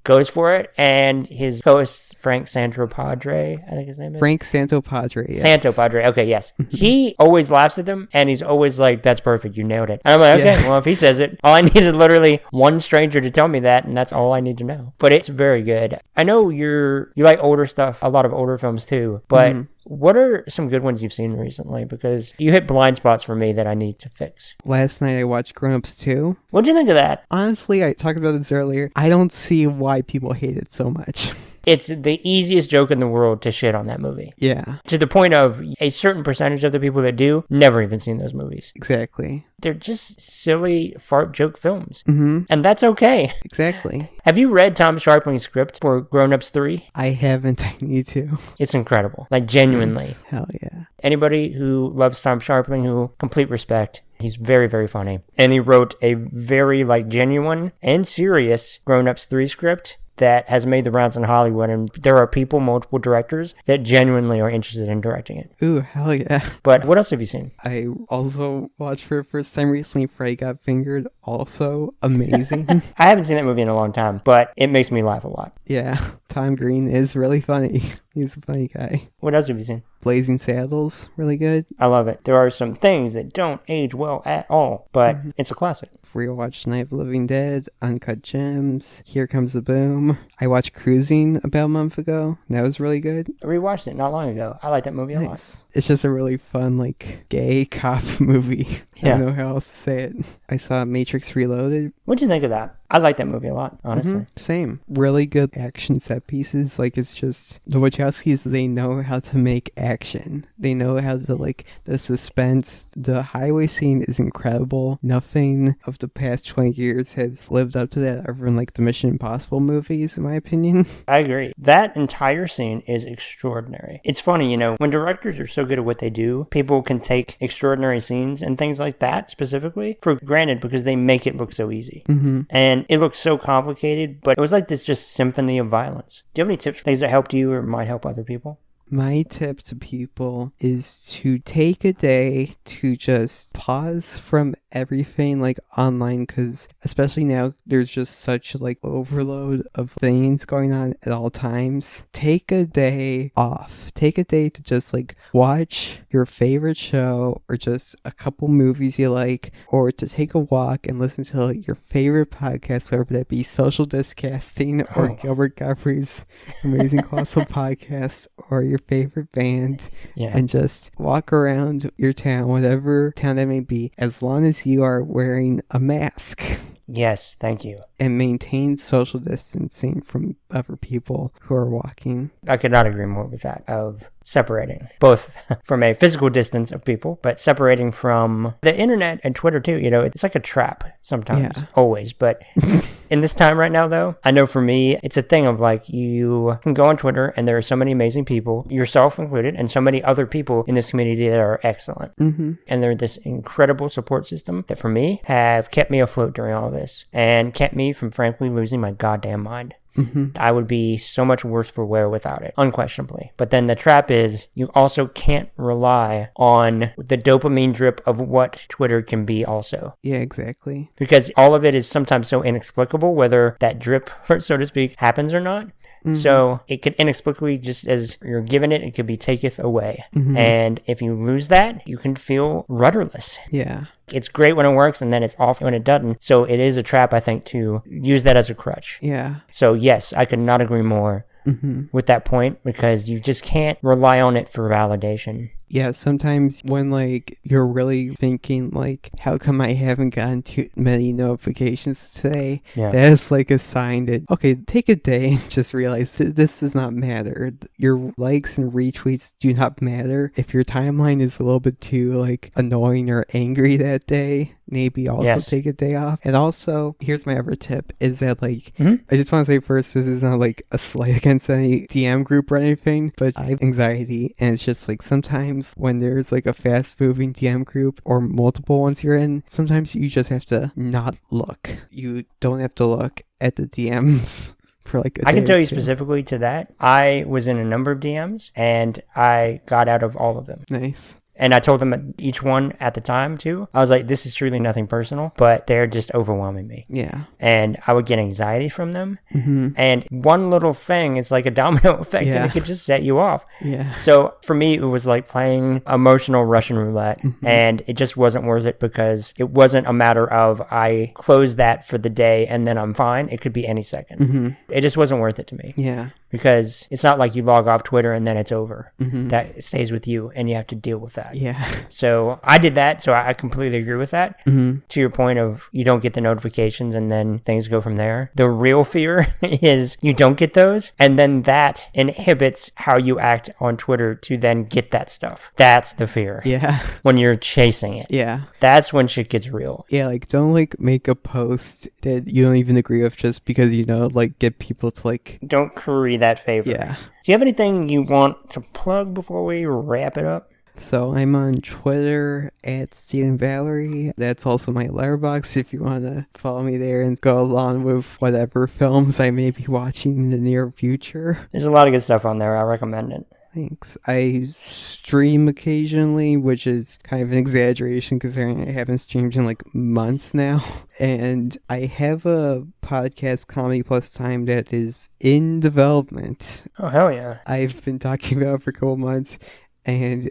goes 0.09 0.27
for 0.29 0.55
it. 0.55 0.73
And 0.77 1.25
his 1.27 1.61
co-host, 1.61 2.17
Frank 2.19 2.47
Sandro 2.47 2.87
Padre, 2.87 3.57
I 3.65 3.69
think 3.71 3.87
his 3.87 3.99
name 3.99 4.15
is. 4.15 4.19
Frank 4.19 4.43
Santopadre. 4.43 5.27
yes. 5.29 5.41
Santo 5.41 5.71
Padre. 5.71 6.05
Okay, 6.07 6.25
yes. 6.25 6.51
he 6.69 7.15
always 7.19 7.49
laughs 7.51 7.77
at 7.77 7.85
them 7.85 8.09
and 8.11 8.27
he's 8.27 8.41
always 8.43 8.79
like, 8.79 9.03
that's 9.03 9.19
perfect. 9.19 9.55
You 9.55 9.63
nailed 9.63 9.89
it. 9.89 10.01
And 10.03 10.15
I'm 10.15 10.19
like, 10.19 10.39
okay, 10.41 10.61
Yeah. 10.61 10.67
well, 10.69 10.77
if 10.79 10.85
he 10.85 10.95
says 10.95 11.19
it, 11.19 11.39
all 11.43 11.53
I 11.53 11.61
need 11.69 11.77
is 11.77 11.93
literally 11.93 12.41
one 12.51 12.79
stranger 12.79 13.21
to 13.21 13.29
tell 13.29 13.47
me 13.47 13.59
that. 13.61 13.85
And 13.85 13.95
that's 13.95 14.11
all 14.11 14.33
I 14.33 14.39
need 14.39 14.57
to 14.57 14.63
know. 14.63 14.93
But 14.97 15.13
it's 15.13 15.27
very 15.29 15.61
good. 15.61 15.99
I 16.17 16.23
know 16.23 16.49
you're, 16.49 17.11
you 17.15 17.23
like 17.23 17.39
older 17.41 17.65
stuff, 17.67 17.99
a 18.01 18.09
lot 18.09 18.25
of 18.25 18.33
older 18.33 18.57
films 18.57 18.83
too. 18.85 19.21
But 19.27 19.53
Mm-hmm. 19.53 19.61
What 19.89 20.15
are 20.15 20.43
some 20.47 20.69
good 20.69 20.83
ones 20.83 21.01
you've 21.01 21.13
seen 21.13 21.33
recently? 21.33 21.83
Because 21.83 22.33
you 22.37 22.51
hit 22.51 22.67
blind 22.67 22.97
spots 22.97 23.23
for 23.23 23.35
me 23.35 23.51
that 23.53 23.65
I 23.65 23.73
need 23.73 23.97
to 23.99 24.09
fix. 24.09 24.53
Last 24.63 25.01
night 25.01 25.17
I 25.17 25.23
watched 25.23 25.55
Grown 25.55 25.73
Ups 25.73 25.95
2. 25.95 26.37
What'd 26.51 26.67
you 26.67 26.75
think 26.75 26.89
of 26.89 26.95
that? 26.95 27.25
Honestly, 27.31 27.83
I 27.83 27.93
talked 27.93 28.19
about 28.19 28.33
this 28.33 28.51
earlier. 28.51 28.91
I 28.95 29.09
don't 29.09 29.31
see 29.31 29.65
why 29.65 30.03
people 30.03 30.33
hate 30.33 30.57
it 30.57 30.71
so 30.71 30.91
much. 30.91 31.31
It's 31.65 31.87
the 31.87 32.19
easiest 32.27 32.69
joke 32.69 32.91
in 32.91 32.99
the 32.99 33.07
world 33.07 33.41
to 33.43 33.51
shit 33.51 33.75
on 33.75 33.87
that 33.87 33.99
movie. 33.99 34.31
Yeah, 34.37 34.77
To 34.87 34.97
the 34.97 35.07
point 35.07 35.33
of 35.33 35.61
a 35.79 35.89
certain 35.89 36.23
percentage 36.23 36.63
of 36.63 36.71
the 36.71 36.79
people 36.79 37.01
that 37.03 37.15
do 37.15 37.43
never 37.49 37.81
even 37.81 37.99
seen 37.99 38.17
those 38.17 38.33
movies. 38.33 38.71
exactly. 38.75 39.45
They're 39.61 39.73
just 39.73 40.21
silly 40.21 40.95
fart 40.99 41.33
joke 41.33 41.57
films. 41.57 42.01
Mm-hmm. 42.07 42.43
And 42.49 42.63
that's 42.63 42.81
okay. 42.81 43.31
Exactly. 43.43 44.09
Have 44.23 44.37
you 44.37 44.49
read 44.49 44.75
Tom 44.75 44.97
Scharpling's 44.97 45.43
script 45.43 45.79
for 45.81 45.99
Grown 45.99 46.31
Ups 46.31 46.49
3? 46.49 46.87
I 46.95 47.07
haven't. 47.07 47.65
I 47.65 47.75
need 47.81 48.05
to. 48.07 48.37
It's 48.57 48.73
incredible. 48.73 49.27
Like, 49.29 49.45
genuinely. 49.47 50.15
Hell 50.27 50.47
yeah. 50.61 50.85
Anybody 51.03 51.51
who 51.51 51.91
loves 51.93 52.21
Tom 52.21 52.39
Scharpling, 52.39 52.85
who 52.85 53.11
complete 53.19 53.49
respect. 53.49 54.01
He's 54.17 54.37
very, 54.37 54.67
very 54.69 54.87
funny. 54.87 55.19
And 55.37 55.51
he 55.51 55.59
wrote 55.59 55.95
a 56.01 56.13
very, 56.13 56.85
like, 56.85 57.09
genuine 57.09 57.73
and 57.81 58.07
serious 58.07 58.79
Grown 58.85 59.09
Ups 59.09 59.25
3 59.25 59.45
script 59.47 59.97
that 60.19 60.47
has 60.49 60.65
made 60.65 60.83
the 60.85 60.91
rounds 60.91 61.17
in 61.17 61.23
Hollywood. 61.23 61.69
And 61.69 61.89
there 61.89 62.15
are 62.17 62.27
people, 62.27 62.59
multiple 62.59 62.99
directors, 62.99 63.53
that 63.65 63.83
genuinely 63.83 64.39
are 64.39 64.49
interested 64.49 64.87
in 64.87 65.01
directing 65.01 65.37
it. 65.37 65.51
Ooh, 65.61 65.81
hell 65.81 66.13
yeah. 66.13 66.47
But 66.63 66.85
what 66.85 66.97
else 66.97 67.09
have 67.09 67.19
you 67.19 67.25
seen? 67.25 67.51
I 67.63 67.87
also 68.07 68.69
watched 68.77 69.05
for 69.05 69.17
the 69.17 69.23
first 69.23 69.53
time 69.53 69.69
recently 69.71 70.07
Freddy 70.07 70.35
Got 70.35 70.61
Fingered. 70.61 71.07
Also 71.23 71.95
amazing. 72.01 72.67
I 72.97 73.07
haven't 73.07 73.25
seen 73.25 73.37
that 73.37 73.45
movie 73.45 73.61
in 73.61 73.69
a 73.69 73.75
long 73.75 73.91
time, 73.91 74.21
but 74.23 74.53
it 74.55 74.67
makes 74.67 74.91
me 74.91 75.01
laugh 75.03 75.23
a 75.23 75.27
lot. 75.27 75.55
yeah, 75.65 76.11
Tom 76.29 76.55
Green 76.55 76.87
is 76.87 77.15
really 77.15 77.41
funny. 77.41 77.93
He's 78.13 78.35
a 78.37 78.41
funny 78.41 78.67
guy. 78.67 79.07
What 79.19 79.33
else 79.35 79.47
have 79.47 79.57
you 79.57 79.63
seen? 79.65 79.83
Blazing 80.01 80.37
Saddles, 80.37 81.09
really 81.17 81.35
good. 81.37 81.65
I 81.77 81.87
love 81.87 82.07
it. 82.07 82.23
There 82.23 82.37
are 82.37 82.49
some 82.49 82.73
things 82.73 83.13
that 83.13 83.33
don't 83.33 83.61
age 83.67 83.93
well 83.93 84.21
at 84.25 84.49
all, 84.49 84.87
but 84.93 85.17
mm-hmm. 85.17 85.29
it's 85.37 85.51
a 85.51 85.55
classic. 85.55 85.89
Rewatched 86.13 86.65
Night 86.67 86.79
of 86.83 86.89
the 86.89 86.95
Living 86.95 87.27
Dead, 87.27 87.67
Uncut 87.81 88.21
Gems, 88.21 89.01
Here 89.05 89.27
Comes 89.27 89.53
the 89.53 89.61
Boom. 89.61 90.17
I 90.39 90.47
watched 90.47 90.73
Cruising 90.73 91.39
about 91.43 91.65
a 91.65 91.69
month 91.69 91.97
ago. 91.97 92.37
That 92.49 92.61
was 92.61 92.79
really 92.79 92.99
good. 92.99 93.29
I 93.43 93.45
rewatched 93.45 93.87
it 93.87 93.95
not 93.95 94.11
long 94.11 94.29
ago. 94.29 94.57
I 94.63 94.69
like 94.69 94.85
that 94.85 94.93
movie 94.93 95.13
a 95.13 95.21
lot. 95.21 95.43
It's 95.73 95.87
just 95.87 96.03
a 96.05 96.09
really 96.09 96.37
fun, 96.37 96.77
like, 96.77 97.25
gay 97.29 97.65
cop 97.69 98.03
movie. 98.19 98.67
I 99.03 99.07
Yeah. 99.07 99.17
don't 99.17 99.27
know 99.27 99.33
how 99.33 99.49
else 99.55 99.69
to 99.69 99.75
say 99.75 100.03
it. 100.03 100.15
I 100.49 100.57
saw 100.57 100.85
Matrix 100.85 101.35
Reloaded. 101.35 101.93
What'd 102.05 102.21
you 102.21 102.27
think 102.27 102.43
of 102.43 102.49
that? 102.51 102.75
I 102.91 102.97
like 102.97 103.17
that 103.17 103.27
movie 103.27 103.47
a 103.47 103.53
lot, 103.53 103.77
honestly. 103.83 104.21
Mhm, 104.21 104.39
Same. 104.39 104.79
Really 104.89 105.25
good 105.25 105.55
action 105.55 105.99
set 105.99 106.25
pieces. 106.27 106.79
Like, 106.79 106.97
it's 106.97 107.15
just 107.15 107.59
the 107.67 107.77
Wachowskis, 107.79 108.43
they 108.43 108.67
know 108.67 109.01
how 109.03 109.19
to 109.19 109.37
make 109.37 109.71
action. 109.77 110.45
They 110.57 110.73
know 110.73 110.99
how 110.99 111.17
to, 111.17 111.35
like, 111.35 111.65
the 111.85 111.99
suspense. 111.99 112.87
The 112.95 113.21
highway 113.21 113.67
scene 113.67 114.03
is 114.07 114.19
incredible. 114.19 114.99
Nothing 115.03 115.75
of 115.85 115.99
the 115.99 116.07
past 116.07 116.47
20 116.47 116.71
years 116.71 117.13
has 117.13 117.51
lived 117.51 117.77
up 117.77 117.91
to 117.91 117.99
that, 117.99 118.19
other 118.29 118.33
than, 118.33 118.55
like, 118.55 118.73
the 118.73 118.81
Mission 118.81 119.09
Impossible 119.09 119.59
movies, 119.59 120.17
in 120.17 120.23
my 120.23 120.33
opinion. 120.35 120.85
I 121.07 121.19
agree. 121.19 121.53
That 121.57 121.95
entire 121.95 122.47
scene 122.47 122.81
is 122.81 123.05
extraordinary. 123.05 124.01
It's 124.03 124.19
funny, 124.19 124.49
you 124.49 124.57
know, 124.57 124.75
when 124.77 124.89
directors 124.89 125.39
are 125.39 125.47
so 125.47 125.65
good 125.65 125.79
at 125.79 125.85
what 125.85 125.99
they 125.99 126.09
do, 126.09 126.45
people 126.49 126.81
can 126.81 126.99
take 126.99 127.37
extraordinary 127.39 127.99
scenes 127.99 128.41
and 128.41 128.57
things 128.57 128.79
like 128.79 128.99
that 128.99 129.29
specifically 129.29 129.97
for 130.01 130.15
granted 130.15 130.59
because 130.59 130.83
they 130.83 130.95
make 130.95 131.27
it 131.27 131.35
look 131.35 131.53
so 131.53 131.71
easy. 131.71 132.03
Mm-hmm. 132.07 132.41
And 132.49 132.78
it 132.87 132.99
looks 132.99 133.19
so 133.19 133.37
complicated, 133.37 134.21
but 134.21 134.37
it 134.37 134.41
was 134.41 134.51
like 134.51 134.67
this 134.67 134.83
just 134.83 135.11
symphony 135.11 135.57
of 135.57 135.67
violence. 135.67 136.23
Do 136.33 136.39
you 136.39 136.43
have 136.43 136.49
any 136.49 136.57
tips, 136.57 136.81
things 136.81 136.99
that 137.01 137.09
helped 137.09 137.33
you 137.33 137.51
or 137.51 137.61
might 137.61 137.87
help 137.87 138.05
other 138.05 138.23
people? 138.23 138.59
My 138.91 139.23
tip 139.29 139.61
to 139.63 139.75
people 139.75 140.51
is 140.59 141.05
to 141.11 141.37
take 141.37 141.85
a 141.85 141.93
day 141.93 142.53
to 142.65 142.95
just 142.95 143.53
pause 143.53 144.17
from 144.17 144.55
everything 144.71 145.41
like 145.41 145.59
online 145.77 146.21
because 146.25 146.67
especially 146.83 147.23
now 147.23 147.53
there's 147.65 147.89
just 147.89 148.19
such 148.19 148.55
like 148.55 148.77
overload 148.83 149.67
of 149.75 149.91
things 149.93 150.45
going 150.45 150.71
on 150.71 150.93
at 151.03 151.11
all 151.11 151.29
times 151.29 152.05
take 152.13 152.51
a 152.51 152.65
day 152.65 153.31
off 153.35 153.91
take 153.93 154.17
a 154.17 154.23
day 154.23 154.49
to 154.49 154.61
just 154.61 154.93
like 154.93 155.15
watch 155.33 155.99
your 156.11 156.25
favorite 156.25 156.77
show 156.77 157.41
or 157.49 157.57
just 157.57 157.95
a 158.05 158.11
couple 158.11 158.47
movies 158.47 158.99
you 158.99 159.09
like 159.09 159.51
or 159.69 159.91
to 159.91 160.07
take 160.07 160.33
a 160.33 160.39
walk 160.39 160.85
and 160.87 160.99
listen 160.99 161.23
to 161.23 161.55
your 161.55 161.75
favorite 161.75 162.31
podcast 162.31 162.91
whether 162.91 163.03
that 163.05 163.27
be 163.27 163.43
social 163.43 163.85
discasting 163.85 164.81
or 164.95 165.11
Oh. 165.11 165.15
gilbert 165.21 165.55
Gottfried's 165.55 166.25
amazing 166.63 167.01
colossal 167.03 167.41
podcast 167.45 168.27
or 168.49 168.61
your 168.61 168.79
favorite 168.79 169.31
band 169.31 169.89
Yeah. 170.15 170.31
and 170.35 170.47
just 170.49 170.91
walk 170.99 171.31
around 171.33 171.91
your 171.97 172.13
town, 172.13 172.47
whatever 172.47 173.11
town 173.15 173.35
that 173.37 173.45
may 173.47 173.59
be, 173.61 173.91
as 173.97 174.21
long 174.21 174.45
as 174.45 174.58
you 174.65 174.83
are 174.83 175.03
wearing 175.03 175.61
a 175.71 175.79
mask 175.79 176.43
yes, 176.87 177.35
thank 177.35 177.63
you. 177.63 177.77
and 177.99 178.17
maintain 178.17 178.77
social 178.77 179.19
distancing 179.19 180.01
from 180.01 180.35
other 180.51 180.75
people 180.75 181.33
who 181.41 181.55
are 181.55 181.69
walking. 181.69 182.31
I 182.47 182.57
could 182.57 182.71
not 182.71 182.87
agree 182.87 183.05
more 183.05 183.25
with 183.25 183.41
that 183.41 183.63
of 183.67 184.09
separating 184.23 184.87
both 184.99 185.35
from 185.63 185.83
a 185.83 185.93
physical 185.93 186.29
distance 186.29 186.71
of 186.71 186.83
people, 186.85 187.19
but 187.21 187.39
separating 187.39 187.91
from 187.91 188.53
the 188.61 188.77
internet 188.77 189.19
and 189.23 189.35
Twitter 189.35 189.59
too. 189.59 189.77
You 189.77 189.89
know, 189.89 190.01
it's 190.01 190.23
like 190.23 190.35
a 190.35 190.39
trap 190.39 190.83
sometimes, 191.01 191.57
Yeah. 191.57 191.65
always. 191.75 192.13
But 192.13 192.41
in 193.09 193.21
this 193.21 193.33
time 193.33 193.57
right 193.57 193.71
now, 193.71 193.87
though, 193.87 194.15
I 194.23 194.31
know 194.31 194.45
for 194.45 194.61
me, 194.61 194.97
it's 195.03 195.17
a 195.17 195.21
thing 195.21 195.45
of 195.45 195.59
like 195.59 195.89
you 195.89 196.57
can 196.61 196.73
go 196.73 196.85
on 196.85 196.97
Twitter 196.97 197.33
and 197.35 197.47
there 197.47 197.57
are 197.57 197.61
so 197.61 197.75
many 197.75 197.91
amazing 197.91 198.25
people, 198.25 198.67
yourself 198.69 199.17
included, 199.19 199.55
and 199.55 199.69
so 199.71 199.81
many 199.81 200.03
other 200.03 200.25
people 200.25 200.63
in 200.67 200.75
this 200.75 200.89
community 200.91 201.27
that 201.29 201.39
are 201.39 201.59
excellent. 201.63 202.13
hmm 202.17 202.53
And 202.67 202.83
they're 202.83 202.95
this 202.95 203.17
incredible 203.17 203.89
support 203.89 204.27
system 204.27 204.65
that 204.67 204.77
for 204.77 204.89
me 204.89 205.21
have 205.25 205.71
kept 205.71 205.89
me 205.91 205.99
afloat 205.99 206.33
during 206.33 206.53
all 206.53 206.69
this 206.71 207.05
and 207.13 207.53
kept 207.53 207.73
me 207.75 207.93
from 207.93 208.11
frankly 208.11 208.49
losing 208.49 208.79
my 208.81 208.91
goddamn 208.91 209.41
mind. 209.43 209.75
Hmm 209.95 210.27
I 210.35 210.51
would 210.51 210.67
be 210.67 210.97
so 210.97 211.25
much 211.25 211.43
worse 211.43 211.69
for 211.69 211.85
wear 211.85 212.09
without 212.09 212.41
it, 212.41 212.53
unquestionably. 212.57 213.31
But 213.37 213.49
then 213.49 213.67
the 213.67 213.75
trap 213.75 214.11
is 214.11 214.47
you 214.53 214.69
also 214.73 215.07
can't 215.07 215.49
rely 215.57 216.29
on 216.35 216.91
the 216.97 217.17
dopamine 217.17 217.73
drip 217.73 218.01
of 218.05 218.19
what 218.19 218.65
Twitter 218.69 219.01
can 219.01 219.25
be, 219.25 219.43
also. 219.45 219.93
Yeah, 220.01 220.17
exactly. 220.17 220.91
Because 220.95 221.31
all 221.35 221.55
of 221.55 221.65
it 221.65 221.75
is 221.75 221.87
sometimes 221.87 222.27
so 222.27 222.43
inexplicable 222.43 223.15
whether 223.15 223.57
that 223.59 223.79
drip, 223.79 224.09
so 224.39 224.57
to 224.57 224.65
speak, 224.65 224.95
happens 224.97 225.33
or 225.33 225.39
not. 225.39 225.67
So 226.15 226.61
it 226.67 226.77
could 226.81 226.93
inexplicably, 226.95 227.57
just 227.57 227.87
as 227.87 228.17
you're 228.23 228.41
given 228.41 228.71
it, 228.71 228.81
it 228.83 228.91
could 228.95 229.05
be 229.05 229.17
taketh 229.17 229.59
away. 229.59 230.05
And 230.13 230.79
if 230.85 231.01
you 231.01 231.13
lose 231.13 231.49
that, 231.49 231.85
you 231.87 231.97
can 231.97 232.15
feel 232.15 232.65
rudderless 232.67 233.37
Yeah. 233.51 233.85
it's 234.11 234.27
great 234.29 234.53
when 234.53 234.65
it 234.65 234.73
works 234.73 235.01
and 235.01 235.11
then 235.13 235.23
it's 235.23 235.35
off 235.37 235.61
when 235.61 235.73
it 235.73 235.83
doesn't. 235.83 236.23
So 236.23 236.43
it 236.45 236.59
is 236.59 236.77
a 236.77 236.83
trap, 236.83 237.13
I 237.13 237.19
think, 237.19 237.43
to 237.45 237.79
use 237.85 238.23
that 238.23 238.37
as 238.37 238.49
a 238.49 238.55
crutch. 238.55 238.97
Yeah. 239.01 239.35
So 239.51 239.73
yes, 239.73 240.13
I 240.13 240.25
could 240.25 240.39
not 240.39 240.61
agree 240.61 240.81
more 240.81 241.25
hmm 241.45 241.83
with 241.93 242.05
that 242.07 242.25
point 242.25 242.59
because 242.63 243.09
you 243.09 243.19
just 243.19 243.43
can't 243.43 243.77
rely 243.81 244.19
on 244.19 244.35
it 244.35 244.49
for 244.49 244.69
validation. 244.69 245.51
Yeah, 245.69 245.91
sometimes 245.91 246.61
when 246.65 246.89
like 246.91 247.37
you're 247.43 247.67
really 247.67 248.09
thinking 248.09 248.71
like 248.71 249.09
how 249.19 249.37
come 249.37 249.61
I 249.61 249.73
haven't 249.73 250.15
gotten 250.15 250.41
too 250.41 250.67
many 250.75 251.13
notifications 251.13 252.09
today? 252.11 252.61
Yeah. 252.75 252.91
That 252.91 253.11
is 253.11 253.31
like 253.31 253.51
a 253.51 253.59
sign 253.59 254.05
that 254.05 254.23
okay, 254.29 254.55
take 254.55 254.89
a 254.89 254.95
day 254.95 255.33
and 255.33 255.49
just 255.57 255.73
realize 255.73 256.15
that 256.15 256.35
this 256.35 256.59
does 256.59 256.75
not 256.75 256.93
matter. 256.93 257.51
Your 257.77 258.13
likes 258.17 258.57
and 258.57 258.71
retweets 258.71 259.33
do 259.39 259.53
not 259.53 259.81
matter. 259.81 260.31
If 260.35 260.53
your 260.53 260.63
timeline 260.63 261.21
is 261.21 261.39
a 261.39 261.43
little 261.43 261.59
bit 261.59 261.79
too 261.81 262.13
like 262.13 262.51
annoying 262.55 263.09
or 263.09 263.25
angry 263.33 263.77
that 263.77 264.07
day, 264.07 264.53
maybe 264.67 265.07
also 265.07 265.23
Yes. 265.23 265.49
take 265.49 265.65
a 265.65 265.73
day 265.73 265.95
off. 265.95 266.19
And 266.23 266.35
also, 266.35 266.95
here's 266.99 267.25
my 267.25 267.37
other 267.39 267.55
tip 267.55 267.93
is 267.99 268.19
that 268.19 268.41
like 268.41 268.73
Mhm. 268.79 269.01
I 269.11 269.15
just 269.17 269.31
want 269.31 269.45
to 269.45 269.51
say 269.51 269.59
first 269.59 269.93
this 269.93 270.05
is 270.07 270.23
not 270.23 270.39
like 270.39 270.63
a 270.71 270.77
slight 270.77 271.15
against 271.21 271.49
any 271.49 271.85
DM 271.87 272.23
group 272.23 272.51
or 272.51 272.57
anything, 272.57 273.11
but 273.17 273.33
I 273.37 273.43
have 273.45 273.61
anxiety 273.63 274.35
and 274.39 274.53
it's 274.55 274.63
just 274.63 274.87
like 274.87 275.01
sometimes 275.01 275.58
when 275.75 275.99
there's 275.99 276.31
like 276.31 276.45
a 276.45 276.53
fast 276.53 276.99
moving 276.99 277.33
DM 277.33 277.65
group 277.65 278.01
or 278.05 278.21
multiple 278.21 278.81
ones 278.81 279.03
you're 279.03 279.15
in, 279.15 279.43
sometimes 279.47 279.95
you 279.95 280.09
just 280.09 280.29
have 280.29 280.45
to 280.45 280.71
not 280.75 281.15
look. 281.31 281.77
You 281.91 282.25
don't 282.39 282.59
have 282.59 282.75
to 282.75 282.85
look 282.85 283.21
at 283.41 283.55
the 283.55 283.63
DMs 283.63 284.55
for 284.83 284.99
like 284.99 285.19
I 285.25 285.33
can 285.33 285.45
tell 285.45 285.59
you 285.59 285.65
specifically 285.65 286.23
to 286.23 286.39
that. 286.39 286.73
I 286.79 287.25
was 287.27 287.47
in 287.47 287.57
a 287.57 287.65
number 287.65 287.91
of 287.91 287.99
DMs 287.99 288.51
and 288.55 288.99
I 289.15 289.61
got 289.65 289.87
out 289.87 290.03
of 290.03 290.15
all 290.15 290.37
of 290.37 290.45
them. 290.45 290.63
Nice. 290.69 291.18
And 291.39 291.53
I 291.55 291.59
told 291.59 291.79
them 291.79 292.13
each 292.19 292.43
one 292.43 292.73
at 292.79 292.93
the 292.93 293.01
time 293.01 293.37
too. 293.37 293.67
I 293.73 293.79
was 293.79 293.89
like, 293.89 294.05
this 294.07 294.25
is 294.25 294.35
truly 294.35 294.59
nothing 294.59 294.85
personal, 294.87 295.33
but 295.37 295.65
they're 295.67 295.87
just 295.87 296.13
overwhelming 296.13 296.67
me. 296.67 296.85
Yeah. 296.89 297.23
And 297.39 297.77
I 297.87 297.93
would 297.93 298.05
get 298.05 298.19
anxiety 298.19 298.69
from 298.69 298.91
them. 298.91 299.17
hmm 299.31 299.69
And 299.77 300.05
one 300.11 300.49
little 300.49 300.73
thing, 300.73 301.17
is 301.17 301.31
like 301.31 301.45
a 301.45 301.51
domino 301.51 301.95
effect 301.99 302.27
and 302.27 302.45
it 302.45 302.51
could 302.51 302.65
just 302.65 302.85
set 302.85 303.01
you 303.03 303.19
off. 303.19 303.45
Yeah. 303.61 303.95
So 303.95 304.35
for 304.43 304.53
me, 304.53 304.75
it 304.75 304.81
was 304.83 305.07
like 305.07 305.27
playing 305.27 305.81
emotional 305.87 306.43
Russian 306.45 306.77
roulette, 306.77 307.21
and 307.43 307.81
it 307.87 307.93
just 307.93 308.17
wasn't 308.17 308.45
worth 308.45 308.65
it 308.65 308.79
because 308.79 309.33
it 309.37 309.49
wasn't 309.49 309.87
a 309.87 309.93
matter 309.93 310.29
of 310.31 310.61
I 310.69 311.11
close 311.15 311.55
that 311.55 311.87
for 311.87 311.97
the 311.97 312.09
day 312.09 312.47
and 312.47 312.67
then 312.67 312.77
I'm 312.77 312.93
fine. 312.93 313.29
It 313.29 313.39
could 313.41 313.53
be 313.53 313.65
any 313.65 313.81
2nd 313.81 314.17
hmm 314.27 314.49
It 314.69 314.81
just 314.81 314.97
wasn't 314.97 315.21
worth 315.21 315.39
it 315.39 315.47
to 315.47 315.55
me 315.55 315.73
Yeah. 315.77 316.09
because 316.29 316.87
it's 316.91 317.03
not 317.03 317.17
like 317.17 317.33
you 317.35 317.43
log 317.43 317.67
off 317.67 317.83
Twitter 317.83 318.11
and 318.11 318.27
then 318.27 318.35
it's 318.37 318.51
over. 318.51 318.91
hmm 318.99 319.29
That 319.29 319.63
stays 319.63 319.91
with 319.91 320.05
you, 320.07 320.31
and 320.35 320.49
you 320.49 320.55
have 320.55 320.67
to 320.67 320.75
deal 320.75 320.97
with 320.97 321.13
that. 321.13 321.28
Bad. 321.31 321.41
Yeah. 321.41 321.79
So 321.89 322.39
I 322.43 322.57
did 322.57 322.75
that. 322.75 323.01
So 323.01 323.13
I 323.13 323.29
I 323.29 323.33
completely 323.33 323.77
agree 323.77 323.95
with 323.97 324.11
that. 324.11 324.39
hmm 324.45 324.77
To 324.89 324.99
your 324.99 325.09
point 325.09 325.39
of 325.39 325.69
you 325.71 325.83
don't 325.83 326.01
get 326.01 326.13
the 326.13 326.21
notifications 326.21 326.95
and 326.95 327.11
then 327.11 327.39
things 327.39 327.67
go 327.67 327.79
from 327.81 327.95
there. 327.97 328.31
The 328.35 328.49
real 328.49 328.83
fear 328.83 329.27
is 329.41 329.97
you 330.01 330.13
don't 330.13 330.37
get 330.37 330.53
those 330.53 330.93
and 330.97 331.17
then 331.19 331.43
that 331.43 331.87
inhibits 331.93 332.71
how 332.75 332.97
you 332.97 333.19
act 333.19 333.49
on 333.59 333.77
Twitter 333.77 334.15
to 334.15 334.37
then 334.37 334.63
get 334.63 334.91
that 334.91 335.09
stuff. 335.09 335.51
That's 335.55 335.93
the 335.93 336.07
fear. 336.07 336.41
Yeah. 336.45 336.79
When 337.03 337.17
you're 337.17 337.35
chasing 337.37 337.93
it. 337.95 338.07
Yeah. 338.09 338.41
That's 338.59 338.91
when 338.91 339.07
shit 339.07 339.29
gets 339.29 339.47
real. 339.49 339.85
Yeah, 339.89 340.07
like 340.07 340.27
don't 340.27 340.53
like 340.53 340.79
make 340.79 341.07
a 341.07 341.15
post 341.15 341.87
that 342.01 342.27
you 342.27 342.43
don't 342.43 342.57
even 342.57 342.77
agree 342.77 343.01
with 343.03 343.15
just 343.15 343.45
because 343.45 343.73
you 343.73 343.85
know 343.85 344.09
like 344.13 344.37
get 344.39 344.59
people 344.59 344.91
to 344.91 345.07
like 345.07 345.39
Don't 345.45 345.73
curry 345.75 346.17
that 346.17 346.39
favor. 346.39 346.69
yeah. 346.69 346.95
Do 346.95 347.31
you 347.31 347.33
have 347.33 347.41
anything 347.41 347.89
you 347.89 348.01
want 348.01 348.49
to 348.51 348.61
plug 348.61 349.13
before 349.13 349.45
we 349.45 349.65
wrap 349.65 350.17
it 350.17 350.25
up? 350.25 350.45
So 350.79 351.13
I'm 351.13 351.35
on 351.35 351.55
Twitter 351.55 352.51
at 352.63 352.93
Steven 352.93 353.37
Valerie. 353.37 354.13
That's 354.17 354.45
also 354.45 354.71
my 354.71 354.87
Letterboxd 354.87 355.57
if 355.57 355.73
you 355.73 355.83
want 355.83 356.03
to 356.03 356.25
follow 356.35 356.63
me 356.63 356.77
there 356.77 357.01
and 357.01 357.19
go 357.19 357.41
along 357.41 357.83
with 357.83 358.05
whatever 358.21 358.65
films 358.65 359.19
I 359.19 359.29
may 359.29 359.51
be 359.51 359.65
watching 359.67 360.17
in 360.17 360.29
the 360.29 360.37
near 360.37 360.71
future. 360.71 361.47
There's 361.51 361.65
a 361.65 361.71
lot 361.71 361.87
of 361.87 361.93
good 361.93 362.01
stuff 362.01 362.25
on 362.25 362.39
there. 362.39 362.55
I 362.55 362.63
recommend 362.63 363.11
it. 363.11 363.27
Thanks. 363.53 363.97
I 364.07 364.47
stream 364.57 365.47
occasionally, 365.47 366.37
which 366.37 366.65
is 366.65 366.97
kind 367.03 367.23
of 367.23 367.31
an 367.31 367.37
exaggeration 367.37 368.19
considering 368.19 368.67
I 368.67 368.71
haven't 368.71 368.99
streamed 368.99 369.35
in 369.35 369.45
like 369.45 369.63
months 369.75 370.33
now. 370.33 370.63
And 370.99 371.57
I 371.69 371.85
have 371.85 372.25
a 372.25 372.67
podcast, 372.81 373.47
Comedy 373.47 373.83
Plus 373.83 374.09
Time, 374.09 374.43
that 374.47 374.73
is 374.73 375.07
in 375.21 375.61
development. 375.61 376.65
Oh 376.77 376.89
hell 376.89 377.09
yeah. 377.09 377.37
I've 377.47 377.85
been 377.85 377.99
talking 377.99 378.41
about 378.41 378.55
it 378.55 378.63
for 378.63 378.71
a 378.71 378.73
couple 378.73 378.97
months, 378.97 379.39
and 379.85 380.29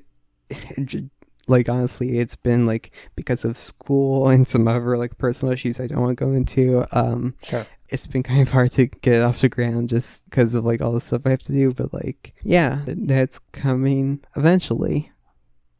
like 1.48 1.68
honestly, 1.68 2.18
it's 2.18 2.36
been 2.36 2.66
like 2.66 2.92
because 3.16 3.44
of 3.44 3.56
school 3.56 4.28
and 4.32 4.46
some 4.48 4.68
other 4.68 4.96
like 4.98 5.18
personal 5.18 5.52
issues 5.52 5.80
I 5.80 5.86
don't 5.86 6.00
want 6.00 6.16
to 6.18 6.24
go 6.24 6.32
into. 6.32 6.84
Um, 6.92 7.34
Sure. 7.44 7.66
it's 7.88 8.06
been 8.06 8.22
kind 8.22 8.42
of 8.42 8.50
hard 8.50 8.72
to 8.72 8.86
get 8.86 9.22
off 9.22 9.40
the 9.40 9.48
ground 9.48 9.88
just 9.88 10.24
because 10.28 10.54
of 10.54 10.64
like 10.64 10.80
all 10.82 10.92
the 10.92 11.00
stuff 11.00 11.22
I 11.24 11.30
have 11.30 11.42
to 11.44 11.52
do. 11.52 11.72
But 11.72 11.92
like, 11.94 12.34
yeah, 12.42 12.80
that's 12.86 13.38
coming 13.52 14.20
eventually. 14.36 15.10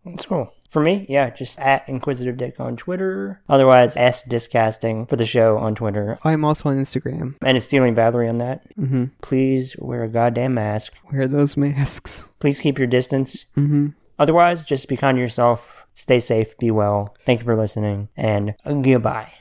That's 0.04 0.24
cool. 0.26 0.54
For 0.70 0.83
me, 0.83 1.07
yeah, 1.09 1.31
just 1.31 1.59
at 1.59 1.88
Inquisitive 1.88 2.37
Dick 2.37 2.61
on 2.61 2.76
Twitter. 2.76 3.40
Otherwise, 3.48 3.96
S 3.96 4.22
Discasting 4.22 5.07
for 5.07 5.16
the 5.16 5.24
show 5.24 5.57
on 5.57 5.74
Twitter. 5.74 6.18
I'm 6.24 6.44
also 6.44 6.68
on 6.68 6.76
Instagram. 6.76 7.37
And 7.42 7.57
it's 7.57 7.64
stealing 7.64 7.94
Valerie 7.94 8.28
on 8.28 8.37
that. 8.38 8.66
Mm-hmm. 8.76 9.04
Please 9.22 9.76
wear 9.78 10.02
a 10.04 10.09
goddamn 10.11 10.52
mask. 10.54 10.92
Wear 11.11 11.26
those 11.26 11.57
masks. 11.57 12.28
Please 12.38 12.61
keep 12.61 12.76
your 12.78 12.87
distance. 12.87 13.46
hmm 13.54 13.88
Otherwise, 14.18 14.64
just 14.64 14.88
be 14.88 14.96
kind 14.96 15.16
to 15.16 15.22
yourself. 15.22 15.87
Stay 15.94 16.20
safe. 16.20 16.57
Be 16.59 16.70
well. 16.70 17.14
Thank 17.26 17.40
you 17.40 17.44
for 17.44 17.57
listening. 17.57 18.09
And 18.16 18.54
goodbye. 18.64 19.33